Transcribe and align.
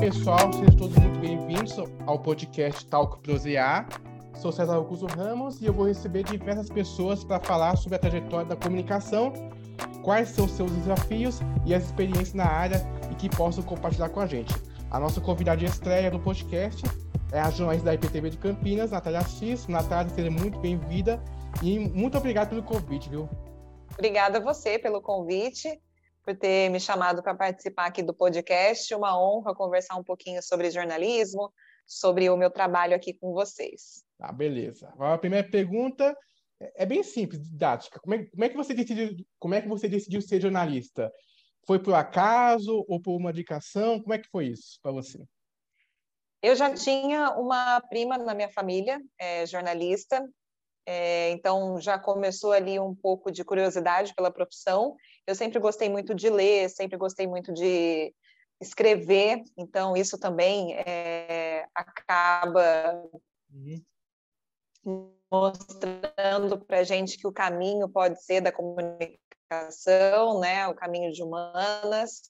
pessoal, 0.00 0.50
sejam 0.50 0.76
todos 0.78 0.96
muito 0.96 1.20
bem-vindos 1.20 1.76
ao 2.06 2.18
podcast 2.18 2.86
Talco 2.86 3.18
Prosear. 3.18 3.86
Sou 4.34 4.50
César 4.50 4.76
Augusto 4.76 5.04
Ramos 5.04 5.60
e 5.60 5.66
eu 5.66 5.74
vou 5.74 5.86
receber 5.86 6.24
diversas 6.24 6.70
pessoas 6.70 7.22
para 7.22 7.38
falar 7.38 7.76
sobre 7.76 7.96
a 7.96 7.98
trajetória 7.98 8.46
da 8.46 8.56
comunicação, 8.56 9.30
quais 10.02 10.30
são 10.30 10.48
seus 10.48 10.70
desafios 10.70 11.40
e 11.66 11.74
as 11.74 11.84
experiências 11.84 12.32
na 12.32 12.46
área 12.46 12.80
e 13.12 13.14
que 13.14 13.28
possam 13.28 13.62
compartilhar 13.62 14.08
com 14.08 14.20
a 14.20 14.26
gente. 14.26 14.54
A 14.90 14.98
nossa 14.98 15.20
convidada 15.20 15.58
de 15.58 15.66
estreia 15.66 16.10
do 16.10 16.18
podcast 16.18 16.82
é 17.30 17.38
a 17.38 17.50
jornalista 17.50 17.84
da 17.84 17.94
IPTV 17.94 18.30
de 18.30 18.38
Campinas, 18.38 18.92
Natália 18.92 19.18
Assis. 19.18 19.66
Natália, 19.68 20.10
seja 20.14 20.30
muito 20.30 20.58
bem-vinda 20.60 21.22
e 21.62 21.78
muito 21.78 22.16
obrigado 22.16 22.48
pelo 22.48 22.62
convite, 22.62 23.10
viu? 23.10 23.28
Obrigada 23.92 24.38
a 24.38 24.40
você 24.40 24.78
pelo 24.78 25.02
convite 25.02 25.78
por 26.30 26.36
ter 26.36 26.70
me 26.70 26.78
chamado 26.78 27.22
para 27.22 27.34
participar 27.34 27.86
aqui 27.86 28.02
do 28.02 28.14
podcast. 28.14 28.94
Uma 28.94 29.20
honra 29.20 29.54
conversar 29.54 29.96
um 29.96 30.04
pouquinho 30.04 30.40
sobre 30.42 30.70
jornalismo, 30.70 31.52
sobre 31.84 32.30
o 32.30 32.36
meu 32.36 32.50
trabalho 32.50 32.94
aqui 32.94 33.12
com 33.12 33.32
vocês. 33.32 34.04
Ah, 34.20 34.32
beleza. 34.32 34.92
A 34.96 35.18
primeira 35.18 35.48
pergunta 35.48 36.16
é 36.76 36.86
bem 36.86 37.02
simples, 37.02 37.42
didática. 37.42 37.98
Como 37.98 38.14
é, 38.14 38.24
como 38.26 38.44
é 38.44 38.48
que 38.48 38.56
você 38.56 38.74
decidiu, 38.74 39.16
como 39.40 39.54
é 39.54 39.60
que 39.60 39.68
você 39.68 39.88
decidiu 39.88 40.22
ser 40.22 40.40
jornalista? 40.40 41.12
Foi 41.66 41.80
por 41.82 41.94
acaso 41.94 42.84
ou 42.88 43.00
por 43.00 43.16
uma 43.16 43.30
indicação? 43.30 44.00
Como 44.00 44.14
é 44.14 44.18
que 44.18 44.28
foi 44.28 44.48
isso 44.48 44.78
para 44.80 44.92
você? 44.92 45.18
Eu 46.42 46.54
já 46.54 46.72
tinha 46.72 47.30
uma 47.32 47.80
prima 47.80 48.16
na 48.16 48.34
minha 48.34 48.48
família, 48.48 49.00
é, 49.18 49.44
jornalista, 49.46 50.24
é, 50.86 51.30
então 51.30 51.80
já 51.80 51.98
começou 51.98 52.52
ali 52.52 52.78
um 52.78 52.94
pouco 52.94 53.30
de 53.30 53.44
curiosidade 53.44 54.14
pela 54.14 54.30
profissão. 54.30 54.96
Eu 55.26 55.34
sempre 55.34 55.58
gostei 55.58 55.88
muito 55.88 56.14
de 56.14 56.28
ler, 56.28 56.68
sempre 56.70 56.96
gostei 56.96 57.26
muito 57.26 57.52
de 57.52 58.14
escrever, 58.60 59.42
então 59.56 59.96
isso 59.96 60.18
também 60.18 60.74
é, 60.74 61.66
acaba 61.74 63.02
uhum. 64.84 65.12
mostrando 65.30 66.58
para 66.66 66.80
a 66.80 66.84
gente 66.84 67.16
que 67.16 67.26
o 67.26 67.32
caminho 67.32 67.88
pode 67.88 68.22
ser 68.22 68.42
da 68.42 68.52
comunicação, 68.52 70.40
né, 70.40 70.68
o 70.68 70.74
caminho 70.74 71.10
de 71.12 71.22
humanas. 71.22 72.22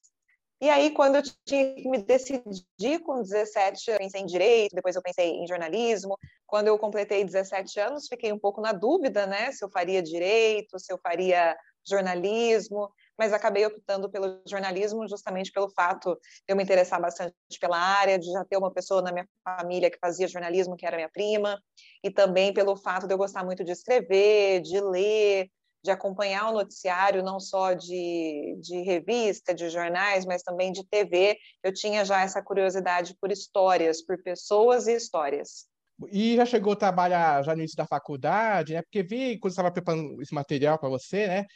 E 0.63 0.69
aí, 0.69 0.91
quando 0.91 1.17
eu 1.17 1.23
tinha 1.47 1.75
que 1.75 1.89
me 1.89 2.03
decidir 2.03 3.01
com 3.03 3.23
17, 3.23 3.91
eu 3.91 3.99
pensei 3.99 4.21
em 4.21 4.27
direito, 4.27 4.77
depois 4.77 4.95
eu 4.95 5.01
pensei 5.01 5.31
em 5.31 5.47
jornalismo. 5.47 6.19
Quando 6.51 6.67
eu 6.67 6.77
completei 6.77 7.25
17 7.25 7.79
anos, 7.79 8.09
fiquei 8.09 8.33
um 8.33 8.39
pouco 8.39 8.61
na 8.61 8.73
dúvida, 8.73 9.25
né, 9.25 9.53
se 9.53 9.65
eu 9.65 9.71
faria 9.71 10.03
direito, 10.03 10.81
se 10.81 10.93
eu 10.93 10.99
faria 10.99 11.57
jornalismo, 11.89 12.91
mas 13.17 13.33
acabei 13.33 13.65
optando 13.65 14.11
pelo 14.11 14.43
jornalismo 14.45 15.07
justamente 15.09 15.53
pelo 15.53 15.71
fato 15.71 16.15
de 16.15 16.21
eu 16.49 16.57
me 16.57 16.65
interessar 16.65 17.01
bastante 17.01 17.35
pela 17.61 17.79
área, 17.79 18.19
de 18.19 18.33
já 18.33 18.45
ter 18.45 18.57
uma 18.57 18.73
pessoa 18.73 19.01
na 19.01 19.13
minha 19.13 19.29
família 19.45 19.89
que 19.89 19.99
fazia 20.01 20.27
jornalismo, 20.27 20.77
que 20.77 20.85
era 20.85 20.97
minha 20.97 21.09
prima, 21.09 21.57
e 22.03 22.11
também 22.11 22.53
pelo 22.53 22.77
fato 22.77 23.07
de 23.07 23.15
eu 23.15 23.19
gostar 23.19 23.45
muito 23.45 23.63
de 23.63 23.71
escrever, 23.71 24.61
de 24.61 24.81
ler, 24.81 25.49
de 25.85 25.93
acompanhar 25.93 26.51
o 26.51 26.55
noticiário, 26.55 27.23
não 27.23 27.39
só 27.39 27.75
de, 27.75 28.59
de 28.61 28.83
revista, 28.83 29.55
de 29.55 29.69
jornais, 29.71 30.27
mas 30.27 30.43
também 30.43 30.73
de 30.73 30.85
TV. 30.85 31.39
Eu 31.63 31.73
tinha 31.73 32.05
já 32.05 32.23
essa 32.23 32.43
curiosidade 32.43 33.17
por 33.21 33.31
histórias, 33.31 34.03
por 34.03 34.21
pessoas 34.21 34.89
e 34.89 34.95
histórias. 34.95 35.70
E 36.09 36.37
já 36.37 36.47
chegou 36.47 36.73
a 36.73 36.77
trabalhar 36.77 37.43
já 37.45 37.55
no 37.55 37.61
início 37.61 37.77
da 37.77 37.87
faculdade, 37.87 38.75
né? 38.75 38.83
Porque 38.83 39.03
vi 39.03 39.39
quando 39.39 39.51
estava 39.51 39.71
preparando 39.71 40.21
esse 40.23 40.35
material 40.35 40.79
para 40.79 40.89
você, 40.89 41.27
né? 41.27 41.47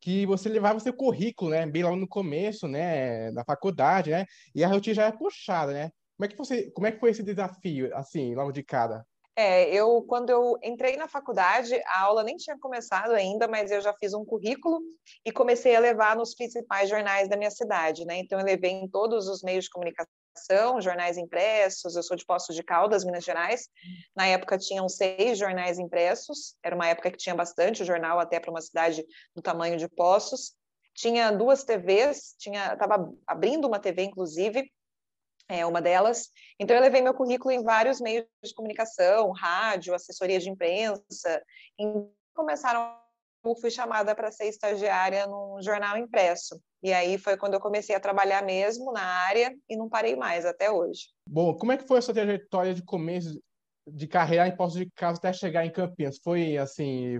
Que 0.00 0.26
você 0.26 0.48
levava 0.48 0.80
seu 0.80 0.94
currículo, 0.94 1.50
né? 1.50 1.66
Bem 1.66 1.82
lá 1.82 1.94
no 1.94 2.08
começo, 2.08 2.68
né? 2.68 3.32
Da 3.32 3.44
faculdade, 3.44 4.10
né? 4.10 4.24
E 4.54 4.62
a 4.62 4.68
rotina 4.68 4.94
já 4.94 5.06
é 5.06 5.12
puxada, 5.12 5.72
né? 5.72 5.90
Como 6.16 6.24
é 6.24 6.28
que 6.28 6.36
você, 6.36 6.70
como 6.70 6.86
é 6.86 6.92
que 6.92 7.00
foi 7.00 7.10
esse 7.10 7.22
desafio, 7.22 7.94
assim, 7.94 8.34
logo 8.34 8.52
de 8.52 8.62
cara? 8.62 9.04
É, 9.38 9.68
eu 9.70 10.02
quando 10.08 10.30
eu 10.30 10.58
entrei 10.62 10.96
na 10.96 11.06
faculdade, 11.06 11.74
a 11.86 12.00
aula 12.00 12.22
nem 12.22 12.36
tinha 12.36 12.58
começado 12.58 13.10
ainda, 13.10 13.46
mas 13.46 13.70
eu 13.70 13.82
já 13.82 13.92
fiz 13.92 14.14
um 14.14 14.24
currículo 14.24 14.80
e 15.26 15.30
comecei 15.30 15.76
a 15.76 15.80
levar 15.80 16.16
nos 16.16 16.34
principais 16.34 16.88
jornais 16.88 17.28
da 17.28 17.36
minha 17.36 17.50
cidade, 17.50 18.06
né? 18.06 18.16
Então 18.16 18.38
eu 18.38 18.46
levei 18.46 18.70
em 18.70 18.88
todos 18.88 19.28
os 19.28 19.42
meios 19.42 19.64
de 19.64 19.70
comunicação 19.70 20.10
jornais 20.80 21.16
impressos. 21.16 21.96
Eu 21.96 22.02
sou 22.02 22.16
de 22.16 22.24
Poços 22.24 22.54
de 22.54 22.62
Caldas, 22.62 23.04
Minas 23.04 23.24
Gerais. 23.24 23.68
Na 24.14 24.26
época 24.26 24.58
tinham 24.58 24.88
seis 24.88 25.38
jornais 25.38 25.78
impressos. 25.78 26.54
Era 26.62 26.74
uma 26.74 26.88
época 26.88 27.10
que 27.10 27.16
tinha 27.16 27.34
bastante 27.34 27.84
jornal, 27.84 28.18
até 28.18 28.38
para 28.40 28.50
uma 28.50 28.60
cidade 28.60 29.04
do 29.34 29.42
tamanho 29.42 29.76
de 29.76 29.88
Poços. 29.88 30.54
Tinha 30.94 31.30
duas 31.30 31.64
TVs, 31.64 32.34
tinha, 32.38 32.72
estava 32.72 33.12
abrindo 33.26 33.68
uma 33.68 33.78
TV, 33.78 34.04
inclusive, 34.04 34.70
é 35.48 35.64
uma 35.64 35.80
delas. 35.80 36.30
Então, 36.58 36.76
eu 36.76 36.82
levei 36.82 37.00
meu 37.00 37.14
currículo 37.14 37.52
em 37.52 37.62
vários 37.62 38.00
meios 38.00 38.26
de 38.42 38.54
comunicação, 38.54 39.30
rádio, 39.30 39.94
assessoria 39.94 40.38
de 40.38 40.50
imprensa. 40.50 41.42
E 41.78 41.84
começaram, 42.34 42.98
fui 43.54 43.70
chamada 43.70 44.14
para 44.14 44.32
ser 44.32 44.46
estagiária 44.46 45.26
num 45.26 45.60
jornal 45.60 45.96
impresso. 45.96 46.60
E 46.82 46.92
aí 46.92 47.18
foi 47.18 47.36
quando 47.36 47.54
eu 47.54 47.60
comecei 47.60 47.94
a 47.94 48.00
trabalhar 48.00 48.42
mesmo 48.42 48.92
na 48.92 49.02
área 49.02 49.54
e 49.68 49.76
não 49.76 49.88
parei 49.88 50.16
mais 50.16 50.44
até 50.44 50.70
hoje. 50.70 51.08
Bom, 51.28 51.54
como 51.54 51.72
é 51.72 51.76
que 51.76 51.86
foi 51.86 51.98
a 51.98 52.02
sua 52.02 52.14
trajetória 52.14 52.74
de 52.74 52.82
começo 52.82 53.40
de 53.86 54.06
carreira 54.06 54.48
em 54.48 54.56
Poços 54.56 54.78
de 54.78 54.90
Caldas 54.90 55.18
até 55.18 55.32
chegar 55.32 55.64
em 55.64 55.72
Campinas? 55.72 56.18
Foi 56.22 56.56
assim, 56.56 57.18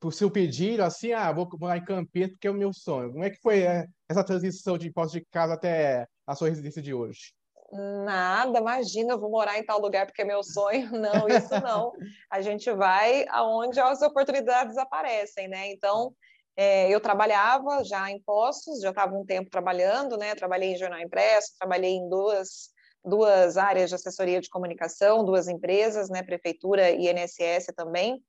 por 0.00 0.12
seu 0.12 0.30
pedido, 0.30 0.82
assim, 0.82 1.12
ah, 1.12 1.32
vou 1.32 1.48
morar 1.58 1.78
em 1.78 1.84
Campinas 1.84 2.30
porque 2.30 2.48
é 2.48 2.50
o 2.50 2.54
meu 2.54 2.72
sonho. 2.72 3.12
Como 3.12 3.24
é 3.24 3.30
que 3.30 3.40
foi 3.40 3.60
é, 3.62 3.86
essa 4.08 4.24
transição 4.24 4.76
de 4.76 4.92
Poços 4.92 5.12
de 5.12 5.24
Caldas 5.30 5.56
até 5.56 6.06
a 6.26 6.34
sua 6.34 6.48
residência 6.48 6.82
de 6.82 6.92
hoje? 6.92 7.32
Nada, 7.72 8.58
imagina, 8.58 9.14
eu 9.14 9.20
vou 9.20 9.30
morar 9.30 9.58
em 9.58 9.64
tal 9.64 9.80
lugar 9.80 10.06
porque 10.06 10.22
é 10.22 10.24
meu 10.24 10.42
sonho. 10.42 10.90
Não, 10.92 11.28
isso 11.28 11.60
não. 11.60 11.92
A 12.30 12.40
gente 12.40 12.70
vai 12.72 13.26
aonde 13.28 13.80
as 13.80 14.02
oportunidades 14.02 14.76
aparecem, 14.78 15.48
né? 15.48 15.72
Então, 15.72 16.14
é, 16.56 16.88
eu 16.88 17.00
trabalhava 17.00 17.84
já 17.84 18.10
em 18.10 18.22
postos, 18.22 18.80
já 18.80 18.90
estava 18.90 19.14
um 19.14 19.24
tempo 19.24 19.50
trabalhando, 19.50 20.16
né? 20.16 20.34
Trabalhei 20.34 20.72
em 20.72 20.76
jornal 20.76 21.00
impresso, 21.00 21.52
trabalhei 21.58 21.92
em 21.92 22.08
duas, 22.08 22.70
duas 23.04 23.56
áreas 23.56 23.90
de 23.90 23.96
assessoria 23.96 24.40
de 24.40 24.48
comunicação, 24.48 25.24
duas 25.24 25.48
empresas, 25.48 26.08
né? 26.08 26.22
Prefeitura 26.22 26.90
e 26.90 27.10
INSS 27.10 27.66
também. 27.76 28.22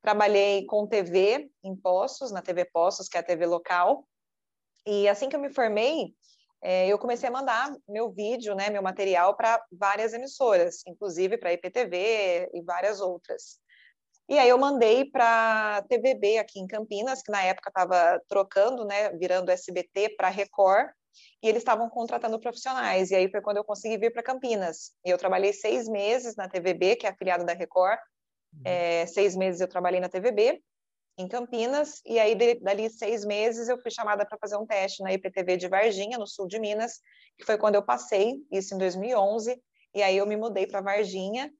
Trabalhei 0.00 0.64
com 0.66 0.86
TV 0.86 1.50
em 1.62 1.74
Postos, 1.74 2.30
na 2.30 2.42
TV 2.42 2.64
Postos, 2.66 3.08
que 3.08 3.16
é 3.16 3.20
a 3.20 3.24
TV 3.24 3.44
local. 3.46 4.06
E 4.86 5.08
assim 5.08 5.28
que 5.28 5.36
eu 5.36 5.40
me 5.40 5.52
formei, 5.52 6.14
é, 6.66 6.88
eu 6.88 6.98
comecei 6.98 7.28
a 7.28 7.32
mandar 7.32 7.70
meu 7.86 8.10
vídeo, 8.10 8.54
né, 8.54 8.70
meu 8.70 8.82
material 8.82 9.36
para 9.36 9.62
várias 9.70 10.14
emissoras, 10.14 10.82
inclusive 10.86 11.36
para 11.36 11.50
a 11.50 11.52
IPTV 11.52 12.48
e 12.54 12.62
várias 12.62 13.02
outras. 13.02 13.60
E 14.26 14.38
aí 14.38 14.48
eu 14.48 14.56
mandei 14.56 15.04
para 15.04 15.76
a 15.76 15.82
TVB 15.82 16.38
aqui 16.38 16.58
em 16.58 16.66
Campinas, 16.66 17.22
que 17.22 17.30
na 17.30 17.42
época 17.42 17.68
estava 17.68 18.18
trocando, 18.26 18.86
né, 18.86 19.10
virando 19.10 19.50
SBT 19.50 20.16
para 20.16 20.30
Record, 20.30 20.88
e 21.42 21.48
eles 21.48 21.60
estavam 21.60 21.90
contratando 21.90 22.40
profissionais. 22.40 23.10
E 23.10 23.14
aí 23.14 23.30
foi 23.30 23.42
quando 23.42 23.58
eu 23.58 23.64
consegui 23.64 23.98
vir 23.98 24.10
para 24.10 24.22
Campinas. 24.22 24.92
E 25.04 25.10
eu 25.10 25.18
trabalhei 25.18 25.52
seis 25.52 25.86
meses 25.86 26.34
na 26.34 26.48
TVB, 26.48 26.96
que 26.96 27.06
é 27.06 27.10
afiliada 27.10 27.44
da 27.44 27.52
Record. 27.52 27.98
Uhum. 28.54 28.62
É, 28.64 29.04
seis 29.04 29.36
meses 29.36 29.60
eu 29.60 29.68
trabalhei 29.68 30.00
na 30.00 30.08
TVB, 30.08 30.62
em 31.16 31.28
Campinas, 31.28 32.00
e 32.04 32.18
aí 32.18 32.34
dali 32.60 32.90
seis 32.90 33.24
meses 33.24 33.68
eu 33.68 33.78
fui 33.78 33.90
chamada 33.90 34.26
para 34.26 34.38
fazer 34.38 34.56
um 34.56 34.66
teste 34.66 35.02
na 35.02 35.12
IPTV 35.12 35.56
de 35.56 35.68
Varginha, 35.68 36.18
no 36.18 36.26
sul 36.26 36.46
de 36.46 36.58
Minas, 36.58 37.00
que 37.38 37.44
foi 37.44 37.56
quando 37.56 37.76
eu 37.76 37.82
passei, 37.82 38.36
isso 38.50 38.74
em 38.74 38.78
2011, 38.78 39.60
e 39.94 40.02
aí 40.02 40.16
eu 40.16 40.26
me 40.26 40.36
mudei 40.36 40.66
para 40.66 40.80
Varginha, 40.80 41.52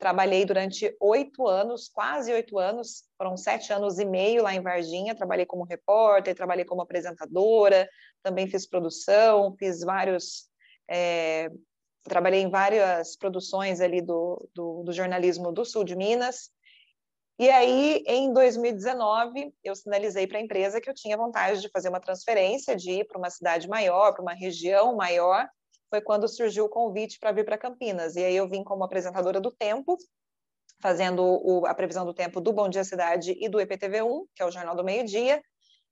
Trabalhei 0.00 0.46
durante 0.46 0.96
oito 0.98 1.46
anos, 1.46 1.90
quase 1.90 2.32
oito 2.32 2.58
anos, 2.58 3.04
foram 3.18 3.36
sete 3.36 3.70
anos 3.70 3.98
e 3.98 4.04
meio 4.06 4.42
lá 4.42 4.54
em 4.54 4.62
Varginha. 4.62 5.14
Trabalhei 5.14 5.44
como 5.44 5.62
repórter, 5.62 6.34
trabalhei 6.34 6.64
como 6.64 6.80
apresentadora, 6.80 7.86
também 8.22 8.48
fiz 8.48 8.66
produção, 8.66 9.54
fiz 9.58 9.82
vários. 9.82 10.48
É, 10.88 11.50
trabalhei 12.02 12.40
em 12.40 12.48
várias 12.48 13.14
produções 13.14 13.82
ali 13.82 14.00
do, 14.00 14.48
do, 14.54 14.84
do 14.84 14.92
jornalismo 14.94 15.52
do 15.52 15.66
sul 15.66 15.84
de 15.84 15.94
Minas. 15.94 16.50
E 17.40 17.48
aí, 17.48 18.04
em 18.06 18.34
2019, 18.34 19.54
eu 19.64 19.74
sinalizei 19.74 20.26
para 20.26 20.36
a 20.36 20.42
empresa 20.42 20.78
que 20.78 20.90
eu 20.90 20.92
tinha 20.92 21.16
vontade 21.16 21.62
de 21.62 21.70
fazer 21.70 21.88
uma 21.88 21.98
transferência, 21.98 22.76
de 22.76 22.90
ir 22.90 23.06
para 23.06 23.16
uma 23.16 23.30
cidade 23.30 23.66
maior, 23.66 24.12
para 24.12 24.20
uma 24.20 24.34
região 24.34 24.94
maior, 24.94 25.48
foi 25.88 26.02
quando 26.02 26.28
surgiu 26.28 26.66
o 26.66 26.68
convite 26.68 27.18
para 27.18 27.32
vir 27.32 27.46
para 27.46 27.56
Campinas. 27.56 28.14
E 28.14 28.22
aí 28.22 28.36
eu 28.36 28.46
vim 28.46 28.62
como 28.62 28.84
apresentadora 28.84 29.40
do 29.40 29.50
Tempo, 29.50 29.96
fazendo 30.82 31.22
o, 31.22 31.64
a 31.64 31.72
previsão 31.72 32.04
do 32.04 32.12
tempo 32.12 32.42
do 32.42 32.52
Bom 32.52 32.68
Dia 32.68 32.84
Cidade 32.84 33.34
e 33.40 33.48
do 33.48 33.56
EPTV1, 33.56 34.26
que 34.34 34.42
é 34.42 34.44
o 34.44 34.50
Jornal 34.50 34.76
do 34.76 34.84
Meio 34.84 35.06
Dia. 35.06 35.42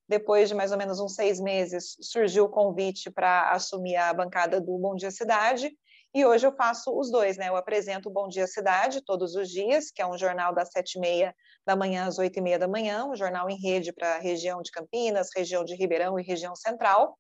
Depois 0.07 0.51
de 0.51 0.55
mais 0.55 0.71
ou 0.71 0.77
menos 0.77 1.01
uns 1.01 1.15
seis 1.15 1.41
meses, 1.41 1.97
surgiu 2.03 2.45
o 2.45 2.51
convite 2.51 3.11
para 3.11 3.53
assumir 3.53 3.97
a 3.97 4.13
bancada 4.13 4.61
do 4.61 4.77
Bom 4.77 4.95
Dia 4.95 5.11
Cidade. 5.11 5.73
E 6.15 6.25
hoje 6.25 6.47
eu 6.47 6.53
faço 6.53 6.91
os 6.99 7.11
dois, 7.11 7.37
né? 7.37 7.49
Eu 7.49 7.57
apresento 7.57 8.09
o 8.09 8.13
Bom 8.13 8.29
Dia 8.29 8.47
Cidade 8.47 9.03
todos 9.05 9.35
os 9.35 9.51
dias, 9.51 9.91
que 9.91 10.01
é 10.01 10.07
um 10.07 10.17
jornal 10.17 10.55
das 10.55 10.71
sete 10.71 10.97
e 10.97 11.01
meia 11.01 11.35
da 11.67 11.77
manhã 11.77 12.07
às 12.07 12.19
oito 12.19 12.39
e 12.39 12.43
meia 12.43 12.59
da 12.59 12.67
manhã, 12.67 13.05
um 13.05 13.15
jornal 13.15 13.51
em 13.51 13.61
rede 13.61 13.93
para 13.93 14.15
a 14.15 14.19
região 14.19 14.63
de 14.63 14.71
Campinas, 14.71 15.29
região 15.37 15.65
de 15.65 15.75
Ribeirão 15.75 16.19
e 16.19 16.23
região 16.23 16.57
central. 16.57 17.19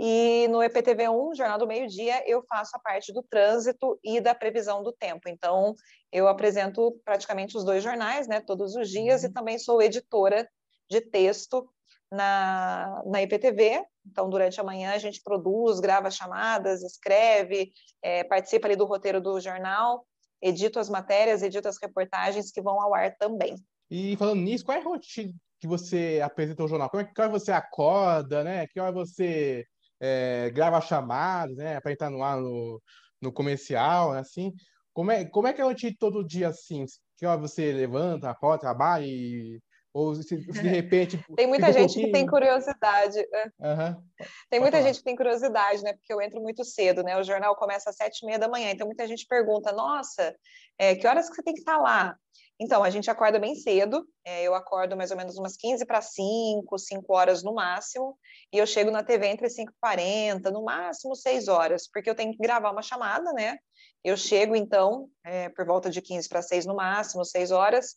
E 0.00 0.46
no 0.48 0.58
EPTV1, 0.58 1.34
Jornal 1.36 1.58
do 1.58 1.66
Meio 1.66 1.88
Dia, 1.88 2.22
eu 2.26 2.42
faço 2.48 2.70
a 2.76 2.78
parte 2.78 3.12
do 3.12 3.22
trânsito 3.22 3.98
e 4.02 4.20
da 4.20 4.34
previsão 4.34 4.82
do 4.82 4.92
tempo. 4.92 5.28
Então, 5.28 5.74
eu 6.12 6.28
apresento 6.28 6.98
praticamente 7.04 7.56
os 7.56 7.64
dois 7.64 7.82
jornais, 7.82 8.28
né, 8.28 8.40
todos 8.40 8.76
os 8.76 8.88
dias, 8.88 9.22
uhum. 9.22 9.28
e 9.28 9.32
também 9.32 9.58
sou 9.58 9.82
editora 9.82 10.48
de 10.88 11.00
texto 11.00 11.68
na, 12.12 13.02
na 13.06 13.22
IPTV. 13.22 13.84
Então, 14.06 14.28
durante 14.28 14.60
a 14.60 14.64
manhã, 14.64 14.92
a 14.92 14.98
gente 14.98 15.22
produz, 15.22 15.80
grava 15.80 16.10
chamadas, 16.10 16.82
escreve, 16.82 17.72
é, 18.02 18.24
participa 18.24 18.66
ali 18.66 18.76
do 18.76 18.86
roteiro 18.86 19.20
do 19.20 19.38
jornal, 19.40 20.06
edito 20.40 20.78
as 20.78 20.88
matérias, 20.88 21.42
edito 21.42 21.68
as 21.68 21.78
reportagens 21.80 22.50
que 22.50 22.62
vão 22.62 22.80
ao 22.80 22.94
ar 22.94 23.14
também. 23.16 23.56
E 23.90 24.16
falando 24.16 24.40
nisso, 24.40 24.64
qual 24.64 24.78
é 24.78 24.80
a 24.80 24.84
rotina 24.84 25.32
que 25.60 25.66
você 25.66 26.20
apresenta 26.22 26.62
o 26.62 26.68
jornal? 26.68 26.88
Como 26.88 27.02
é 27.02 27.04
que 27.04 27.20
hora 27.20 27.30
você 27.30 27.52
acorda, 27.52 28.44
né? 28.44 28.66
Que 28.66 28.80
hora 28.80 28.92
você 28.92 29.64
é, 30.00 30.50
grava 30.50 30.80
chamadas, 30.80 31.56
né? 31.56 31.80
Para 31.80 31.92
entrar 31.92 32.10
no 32.10 32.22
ar 32.22 32.38
no, 32.38 32.80
no 33.20 33.32
comercial, 33.32 34.12
assim. 34.12 34.52
Como 34.92 35.10
é, 35.10 35.24
como 35.24 35.46
é 35.46 35.52
que 35.52 35.60
é 35.60 35.64
a 35.64 35.66
rotina 35.66 35.94
todo 35.98 36.26
dia 36.26 36.48
assim? 36.48 36.84
Que 37.16 37.26
hora 37.26 37.40
você 37.40 37.72
levanta, 37.72 38.30
acorda, 38.30 38.60
trabalha 38.60 39.04
e 39.04 39.60
ou 39.98 40.14
se, 40.14 40.36
de 40.36 40.50
repente. 40.68 41.24
tem 41.34 41.46
muita 41.46 41.72
gente 41.72 41.98
que 41.98 42.12
tem 42.12 42.24
curiosidade. 42.24 43.18
Uhum. 43.58 44.02
Tem 44.48 44.60
muita 44.60 44.80
gente 44.80 44.98
que 44.98 45.04
tem 45.04 45.16
curiosidade, 45.16 45.82
né? 45.82 45.92
Porque 45.94 46.12
eu 46.12 46.22
entro 46.22 46.40
muito 46.40 46.64
cedo, 46.64 47.02
né? 47.02 47.18
O 47.18 47.24
jornal 47.24 47.56
começa 47.56 47.90
às 47.90 47.96
sete 47.96 48.20
e 48.22 48.26
meia 48.26 48.38
da 48.38 48.48
manhã, 48.48 48.70
então 48.70 48.86
muita 48.86 49.06
gente 49.08 49.26
pergunta: 49.26 49.72
nossa, 49.72 50.34
é, 50.78 50.94
que 50.94 51.06
horas 51.06 51.28
que 51.28 51.34
você 51.34 51.42
tem 51.42 51.54
que 51.54 51.60
estar 51.60 51.78
lá? 51.78 52.16
Então, 52.60 52.82
a 52.82 52.90
gente 52.90 53.08
acorda 53.08 53.38
bem 53.38 53.54
cedo, 53.54 54.04
é, 54.24 54.42
eu 54.42 54.52
acordo 54.52 54.96
mais 54.96 55.12
ou 55.12 55.16
menos 55.16 55.38
umas 55.38 55.56
15 55.56 55.86
para 55.86 56.02
5, 56.02 56.76
5 56.76 57.14
horas 57.14 57.42
no 57.44 57.54
máximo, 57.54 58.18
e 58.52 58.58
eu 58.58 58.66
chego 58.66 58.90
na 58.90 59.04
TV 59.04 59.28
entre 59.28 59.48
5 59.48 59.70
e 59.70 59.74
40, 59.80 60.50
no 60.50 60.64
máximo 60.64 61.14
6 61.14 61.46
horas, 61.46 61.88
porque 61.88 62.10
eu 62.10 62.16
tenho 62.16 62.32
que 62.32 62.38
gravar 62.38 62.72
uma 62.72 62.82
chamada, 62.82 63.32
né? 63.32 63.58
Eu 64.02 64.16
chego, 64.16 64.56
então, 64.56 65.08
é, 65.24 65.48
por 65.50 65.64
volta 65.64 65.88
de 65.88 66.02
15 66.02 66.28
para 66.28 66.42
6 66.42 66.66
no 66.66 66.74
máximo, 66.74 67.24
6 67.24 67.52
horas, 67.52 67.94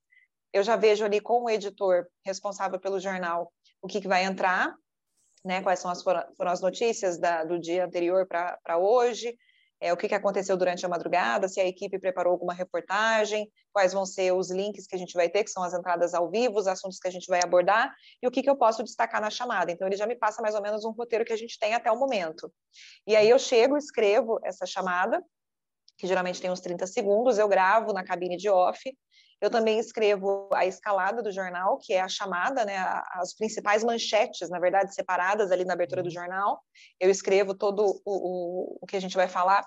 eu 0.54 0.64
já 0.64 0.76
vejo 0.76 1.06
ali 1.06 1.20
com 1.20 1.44
o 1.44 1.50
editor 1.50 2.08
responsável 2.26 2.80
pelo 2.80 3.00
jornal 3.00 3.52
o 3.82 3.88
que, 3.88 4.00
que 4.00 4.08
vai 4.08 4.24
entrar, 4.24 4.76
né? 5.44 5.62
Quais 5.62 5.80
são 5.80 5.90
as, 5.90 6.04
foram 6.04 6.52
as 6.52 6.62
notícias 6.62 7.18
da, 7.18 7.44
do 7.44 7.60
dia 7.60 7.86
anterior 7.86 8.28
para 8.28 8.78
hoje, 8.78 9.36
é, 9.82 9.92
o 9.92 9.98
que, 9.98 10.08
que 10.08 10.14
aconteceu 10.14 10.56
durante 10.56 10.86
a 10.86 10.90
madrugada, 10.90 11.48
se 11.48 11.60
a 11.60 11.66
equipe 11.66 11.98
preparou 11.98 12.32
alguma 12.32 12.54
reportagem, 12.54 13.52
quais 13.74 13.92
vão 13.92 14.06
ser 14.06 14.32
os 14.32 14.52
links 14.52 14.86
que 14.86 14.96
a 14.96 15.00
gente 15.00 15.16
vai 15.16 15.28
ter, 15.28 15.44
que 15.44 15.50
são 15.50 15.64
as 15.64 15.74
entradas 15.74 16.14
ao 16.14 16.30
vivo, 16.30 16.60
os 16.60 16.68
assuntos 16.68 17.00
que 17.00 17.08
a 17.08 17.12
gente 17.12 17.26
vai 17.26 17.42
abordar, 17.44 17.92
e 18.22 18.28
o 18.28 18.32
que, 18.32 18.44
que 18.44 18.50
eu 18.50 18.56
posso 18.56 18.84
destacar 18.84 19.20
na 19.20 19.32
chamada. 19.32 19.72
Então, 19.72 19.88
ele 19.88 19.98
já 19.98 20.06
me 20.06 20.16
passa 20.16 20.40
mais 20.40 20.54
ou 20.54 20.62
menos 20.62 20.86
um 20.86 20.92
roteiro 20.92 21.26
que 21.26 21.34
a 21.34 21.38
gente 21.38 21.58
tem 21.58 21.74
até 21.74 21.92
o 21.92 21.98
momento. 21.98 22.54
E 23.08 23.16
aí 23.16 23.28
eu 23.28 23.40
chego, 23.40 23.76
escrevo 23.76 24.40
essa 24.44 24.68
chamada, 24.68 25.20
que 25.98 26.06
geralmente 26.06 26.40
tem 26.40 26.52
uns 26.52 26.62
30 26.62 26.86
segundos, 26.86 27.40
eu 27.40 27.48
gravo 27.48 27.92
na 27.92 28.04
cabine 28.04 28.38
de 28.38 28.50
off, 28.50 28.80
eu 29.42 29.50
também 29.50 29.80
escrevo 29.80 30.48
a 30.54 30.66
escalada 30.68 31.24
do 31.24 31.32
jornal, 31.32 31.80
que 31.80 31.94
é 31.94 32.02
a 32.02 32.08
chamada, 32.08 32.64
né, 32.64 32.78
as 33.14 33.34
principais 33.34 33.84
manchetes, 33.84 34.50
na 34.50 34.60
verdade, 34.60 34.94
separadas 34.94 35.52
ali 35.52 35.66
na 35.66 35.74
abertura 35.74 36.04
do 36.04 36.06
uhum. 36.06 36.12
jornal. 36.12 36.62
Eu 37.00 37.10
escrevo 37.10 37.56
todo 37.56 37.84
o, 37.84 38.02
o, 38.06 38.78
o 38.82 38.86
que 38.86 38.96
a 38.96 39.02
gente 39.02 39.16
vai 39.16 39.28
falar, 39.28 39.66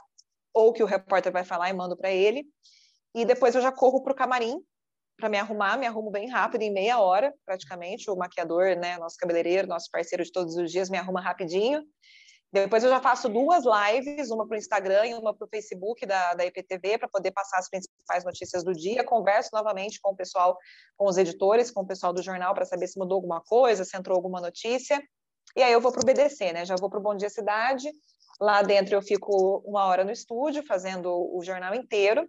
ou 0.55 0.73
que 0.73 0.83
o 0.83 0.87
repórter 0.87 1.33
vai 1.33 1.43
falar 1.43 1.71
e 1.71 1.73
mando 1.73 1.97
para 1.97 2.11
ele. 2.11 2.47
E 3.13 3.25
depois 3.25 3.55
eu 3.57 3.61
já 3.61 3.73
corro 3.73 4.01
para 4.03 4.13
o 4.13 4.17
camarim 4.17 4.63
para 5.17 5.29
me 5.29 5.39
arrumar, 5.39 5.77
me 5.77 5.87
arrumo 5.87 6.11
bem 6.11 6.29
rápido, 6.29 6.63
em 6.63 6.73
meia 6.73 7.01
hora, 7.01 7.33
praticamente. 7.45 8.11
O 8.11 8.17
maquiador, 8.17 8.77
né, 8.77 8.97
nosso 8.99 9.17
cabeleireiro, 9.17 9.67
nosso 9.67 9.89
parceiro 9.91 10.25
de 10.25 10.33
todos 10.33 10.57
os 10.57 10.71
dias, 10.71 10.91
me 10.91 10.99
arruma 10.99 11.21
rapidinho. 11.21 11.83
Depois 12.55 12.85
eu 12.85 12.91
já 12.91 13.01
faço 13.01 13.29
duas 13.29 13.65
lives, 13.65 14.31
uma 14.31 14.47
para 14.47 14.55
o 14.55 14.59
Instagram 14.59 15.07
e 15.07 15.15
uma 15.15 15.35
para 15.35 15.45
o 15.45 15.49
Facebook 15.49 16.07
da, 16.07 16.35
da 16.35 16.47
IPTV, 16.47 16.99
para 16.99 17.09
poder 17.09 17.33
passar 17.33 17.59
as 17.59 17.69
principais 17.69 18.25
notícias 18.25 18.63
do 18.63 18.73
dia. 18.73 19.03
Converso 19.03 19.51
novamente 19.53 19.99
com 20.01 20.13
o 20.13 20.17
pessoal, 20.17 20.57
com 20.97 21.09
os 21.09 21.19
editores, 21.19 21.73
com 21.73 21.81
o 21.81 21.87
pessoal 21.87 22.13
do 22.13 22.23
jornal, 22.23 22.55
para 22.55 22.65
saber 22.65 22.87
se 22.87 22.97
mudou 22.97 23.17
alguma 23.17 23.41
coisa, 23.41 23.85
se 23.85 23.97
entrou 23.97 24.15
alguma 24.15 24.41
notícia. 24.41 25.03
E 25.57 25.65
aí 25.65 25.73
eu 25.73 25.81
vou 25.81 25.91
para 25.91 26.03
o 26.03 26.05
BDC, 26.05 26.53
né? 26.53 26.65
Já 26.65 26.77
vou 26.77 26.89
para 26.89 27.01
o 27.01 27.03
Bom 27.03 27.17
Dia 27.17 27.29
Cidade. 27.29 27.91
Lá 28.41 28.63
dentro 28.63 28.95
eu 28.95 29.03
fico 29.03 29.61
uma 29.67 29.87
hora 29.87 30.05
no 30.05 30.13
estúdio, 30.13 30.65
fazendo 30.65 31.11
o 31.11 31.43
jornal 31.43 31.75
inteiro. 31.75 32.25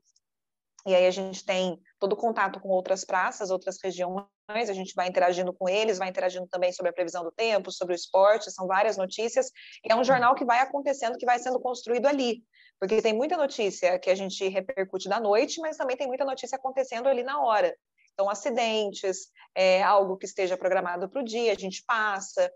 E 0.85 0.93
aí 0.93 1.07
a 1.07 1.11
gente 1.11 1.43
tem 1.43 1.79
todo 1.99 2.13
o 2.13 2.17
contato 2.17 2.59
com 2.59 2.69
outras 2.69 3.03
praças, 3.03 3.49
outras 3.49 3.77
regiões, 3.83 4.27
a 4.47 4.73
gente 4.73 4.93
vai 4.95 5.07
interagindo 5.07 5.51
com 5.51 5.67
eles, 5.67 5.97
vai 5.97 6.09
interagindo 6.09 6.47
também 6.47 6.71
sobre 6.71 6.91
a 6.91 6.93
previsão 6.93 7.23
do 7.23 7.31
tempo, 7.31 7.71
sobre 7.71 7.93
o 7.93 7.95
esporte, 7.95 8.51
são 8.51 8.67
várias 8.67 8.95
notícias. 8.95 9.49
E 9.83 9.91
é 9.91 9.95
um 9.95 10.03
jornal 10.03 10.35
que 10.35 10.45
vai 10.45 10.59
acontecendo, 10.59 11.17
que 11.17 11.25
vai 11.25 11.39
sendo 11.39 11.59
construído 11.59 12.05
ali, 12.05 12.43
porque 12.79 13.01
tem 13.01 13.13
muita 13.13 13.35
notícia 13.35 13.97
que 13.97 14.11
a 14.11 14.15
gente 14.15 14.47
repercute 14.47 15.09
da 15.09 15.19
noite, 15.19 15.59
mas 15.59 15.77
também 15.77 15.97
tem 15.97 16.07
muita 16.07 16.23
notícia 16.23 16.55
acontecendo 16.55 17.07
ali 17.07 17.23
na 17.23 17.41
hora. 17.41 17.75
Então, 18.13 18.29
acidentes, 18.29 19.27
é, 19.53 19.83
algo 19.83 20.17
que 20.17 20.25
esteja 20.25 20.55
programado 20.55 21.09
para 21.09 21.21
o 21.21 21.25
dia, 21.25 21.51
a 21.51 21.55
gente 21.55 21.83
passa. 21.85 22.49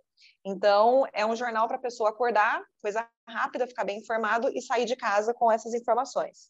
Então, 0.46 1.06
é 1.14 1.26
um 1.26 1.36
jornal 1.36 1.68
para 1.68 1.78
a 1.78 1.82
pessoa 1.82 2.12
acordar, 2.12 2.64
coisa 2.82 3.06
rápida, 3.28 3.68
ficar 3.68 3.84
bem 3.84 3.98
informado 3.98 4.50
e 4.54 4.62
sair 4.62 4.86
de 4.86 4.96
casa 4.96 5.34
com 5.34 5.52
essas 5.52 5.74
informações. 5.74 6.50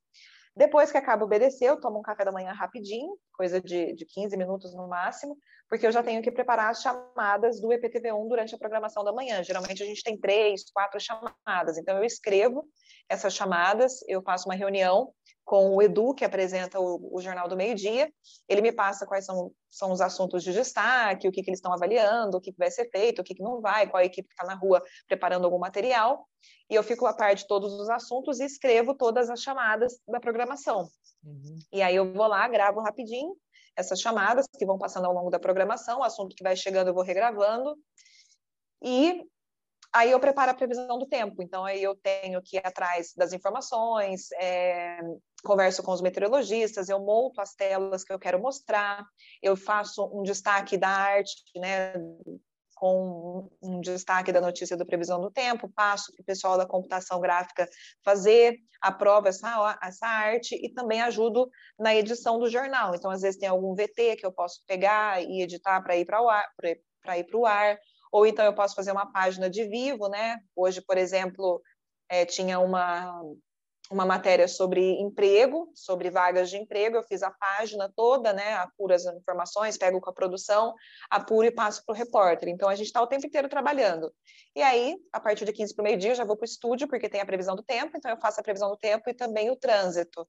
Depois 0.59 0.91
que 0.91 0.97
acaba 0.97 1.23
o 1.23 1.27
BDC, 1.27 1.63
eu 1.63 1.79
tomo 1.79 1.99
um 1.99 2.01
café 2.01 2.25
da 2.25 2.33
manhã 2.33 2.51
rapidinho, 2.51 3.17
coisa 3.31 3.61
de, 3.61 3.93
de 3.93 4.05
15 4.05 4.35
minutos 4.35 4.75
no 4.75 4.89
máximo, 4.89 5.37
porque 5.69 5.87
eu 5.87 5.91
já 5.91 6.03
tenho 6.03 6.21
que 6.21 6.29
preparar 6.29 6.69
as 6.69 6.81
chamadas 6.81 7.61
do 7.61 7.69
EPTV1 7.69 8.27
durante 8.27 8.53
a 8.53 8.57
programação 8.57 9.01
da 9.01 9.13
manhã. 9.13 9.41
Geralmente 9.41 9.81
a 9.81 9.85
gente 9.85 10.03
tem 10.03 10.19
três, 10.19 10.69
quatro 10.73 10.99
chamadas, 10.99 11.77
então 11.77 11.95
eu 11.97 12.03
escrevo 12.03 12.67
essas 13.07 13.33
chamadas, 13.33 14.01
eu 14.05 14.21
faço 14.21 14.49
uma 14.49 14.55
reunião 14.55 15.13
com 15.49 15.75
o 15.75 15.81
Edu, 15.81 16.13
que 16.13 16.23
apresenta 16.23 16.79
o, 16.79 17.09
o 17.11 17.19
Jornal 17.19 17.47
do 17.49 17.57
Meio 17.57 17.73
Dia. 17.73 18.07
Ele 18.47 18.61
me 18.61 18.71
passa 18.71 19.03
quais 19.07 19.25
são, 19.25 19.51
são 19.67 19.91
os 19.91 19.99
assuntos 19.99 20.43
de 20.43 20.53
destaque, 20.53 21.27
o 21.27 21.31
que, 21.31 21.41
que 21.41 21.49
eles 21.49 21.57
estão 21.57 21.73
avaliando, 21.73 22.37
o 22.37 22.39
que, 22.39 22.51
que 22.51 22.57
vai 22.59 22.69
ser 22.69 22.87
feito, 22.91 23.19
o 23.19 23.23
que, 23.23 23.33
que 23.33 23.41
não 23.41 23.59
vai, 23.59 23.89
qual 23.89 23.99
a 23.99 24.05
equipe 24.05 24.29
está 24.29 24.45
na 24.45 24.53
rua 24.53 24.79
preparando 25.07 25.45
algum 25.45 25.57
material. 25.57 26.23
E 26.69 26.75
eu 26.75 26.83
fico 26.83 27.07
a 27.07 27.15
par 27.15 27.33
de 27.33 27.47
todos 27.47 27.73
os 27.73 27.89
assuntos 27.89 28.39
e 28.39 28.45
escrevo 28.45 28.93
todas 28.93 29.27
as 29.27 29.41
chamadas 29.41 29.99
da 30.07 30.19
programação. 30.19 30.87
Uhum. 31.23 31.57
E 31.73 31.81
aí 31.81 31.95
eu 31.95 32.13
vou 32.13 32.27
lá, 32.27 32.47
gravo 32.47 32.79
rapidinho 32.81 33.35
essas 33.75 34.01
chamadas 34.01 34.45
que 34.55 34.65
vão 34.65 34.77
passando 34.77 35.05
ao 35.05 35.13
longo 35.13 35.31
da 35.31 35.39
programação, 35.39 35.99
o 35.99 36.03
assunto 36.03 36.35
que 36.35 36.43
vai 36.43 36.55
chegando 36.55 36.89
eu 36.89 36.93
vou 36.93 37.03
regravando. 37.03 37.75
E 38.83 39.23
Aí 39.93 40.11
eu 40.11 40.19
preparo 40.19 40.51
a 40.51 40.53
previsão 40.53 40.99
do 40.99 41.07
tempo, 41.07 41.41
então 41.41 41.65
aí 41.65 41.81
eu 41.81 41.95
tenho 41.95 42.39
que 42.43 42.57
ir 42.57 42.61
atrás 42.63 43.11
das 43.17 43.33
informações, 43.33 44.31
é, 44.33 44.99
converso 45.43 45.81
com 45.81 45.91
os 45.91 46.01
meteorologistas, 46.01 46.89
eu 46.89 46.99
monto 46.99 47.41
as 47.41 47.55
telas 47.55 48.03
que 48.03 48.13
eu 48.13 48.19
quero 48.19 48.39
mostrar, 48.39 49.03
eu 49.41 49.57
faço 49.57 50.05
um 50.13 50.21
destaque 50.21 50.77
da 50.77 50.89
arte, 50.89 51.33
né, 51.55 51.93
com 52.79 53.49
um 53.61 53.81
destaque 53.81 54.31
da 54.31 54.39
notícia 54.39 54.77
da 54.77 54.85
previsão 54.85 55.19
do 55.19 55.29
tempo, 55.29 55.69
passo 55.75 56.13
para 56.13 56.21
o 56.21 56.25
pessoal 56.25 56.57
da 56.57 56.65
computação 56.65 57.19
gráfica 57.19 57.67
fazer, 58.05 58.57
aprovo 58.81 59.27
essa, 59.27 59.77
essa 59.83 60.07
arte 60.07 60.55
e 60.55 60.73
também 60.73 61.01
ajudo 61.01 61.49
na 61.77 61.93
edição 61.93 62.39
do 62.39 62.49
jornal. 62.49 62.95
Então, 62.95 63.11
às 63.11 63.21
vezes 63.21 63.37
tem 63.37 63.49
algum 63.49 63.75
VT 63.75 64.15
que 64.15 64.25
eu 64.25 64.31
posso 64.31 64.61
pegar 64.65 65.21
e 65.21 65.41
editar 65.41 65.81
para 65.81 65.97
ir 65.97 66.05
para 66.05 66.21
o 66.21 66.29
ar, 66.29 66.47
para 67.01 67.17
ir 67.17 67.25
para 67.25 67.37
o 67.37 67.45
ar, 67.45 67.77
ou 68.11 68.25
então 68.25 68.45
eu 68.45 68.53
posso 68.53 68.75
fazer 68.75 68.91
uma 68.91 69.11
página 69.11 69.49
de 69.49 69.63
vivo, 69.65 70.07
né? 70.07 70.39
Hoje, 70.55 70.81
por 70.81 70.97
exemplo, 70.97 71.61
é, 72.09 72.25
tinha 72.25 72.59
uma, 72.59 73.21
uma 73.91 74.05
matéria 74.05 74.47
sobre 74.47 74.99
emprego, 74.99 75.71
sobre 75.73 76.09
vagas 76.09 76.49
de 76.49 76.57
emprego, 76.57 76.97
eu 76.97 77.03
fiz 77.03 77.23
a 77.23 77.31
página 77.31 77.91
toda, 77.95 78.31
né? 78.33 78.53
Apuro 78.53 78.93
as 78.93 79.05
informações, 79.05 79.77
pego 79.77 79.99
com 79.99 80.09
a 80.09 80.13
produção, 80.13 80.75
apuro 81.09 81.47
e 81.47 81.51
passo 81.51 81.83
para 81.85 81.93
o 81.93 81.97
repórter. 81.97 82.49
Então, 82.49 82.69
a 82.69 82.75
gente 82.75 82.87
está 82.87 83.01
o 83.01 83.07
tempo 83.07 83.25
inteiro 83.25 83.49
trabalhando. 83.49 84.13
E 84.55 84.61
aí, 84.61 84.95
a 85.11 85.19
partir 85.19 85.45
de 85.45 85.53
15 85.53 85.75
para 85.75 85.81
o 85.81 85.85
meio-dia, 85.85 86.11
eu 86.11 86.15
já 86.15 86.23
vou 86.23 86.35
para 86.37 86.45
o 86.45 86.49
estúdio, 86.49 86.87
porque 86.87 87.09
tem 87.09 87.21
a 87.21 87.25
previsão 87.25 87.55
do 87.55 87.63
tempo, 87.63 87.97
então 87.97 88.11
eu 88.11 88.17
faço 88.17 88.39
a 88.39 88.43
previsão 88.43 88.69
do 88.69 88.77
tempo 88.77 89.09
e 89.09 89.13
também 89.13 89.49
o 89.49 89.55
trânsito. 89.55 90.27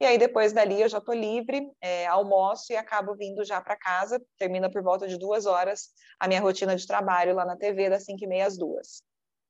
E 0.00 0.06
aí, 0.06 0.16
depois 0.16 0.54
dali, 0.54 0.80
eu 0.80 0.88
já 0.88 0.96
estou 0.96 1.14
livre, 1.14 1.70
é, 1.78 2.06
almoço 2.06 2.72
e 2.72 2.76
acabo 2.76 3.14
vindo 3.14 3.44
já 3.44 3.60
para 3.60 3.76
casa. 3.76 4.18
Termina 4.38 4.70
por 4.70 4.82
volta 4.82 5.06
de 5.06 5.18
duas 5.18 5.44
horas 5.44 5.90
a 6.18 6.26
minha 6.26 6.40
rotina 6.40 6.74
de 6.74 6.86
trabalho 6.86 7.34
lá 7.34 7.44
na 7.44 7.54
TV, 7.54 7.90
das 7.90 8.04
5 8.04 8.24
e 8.24 8.26
meia 8.26 8.46
às 8.46 8.56
duas. 8.56 9.02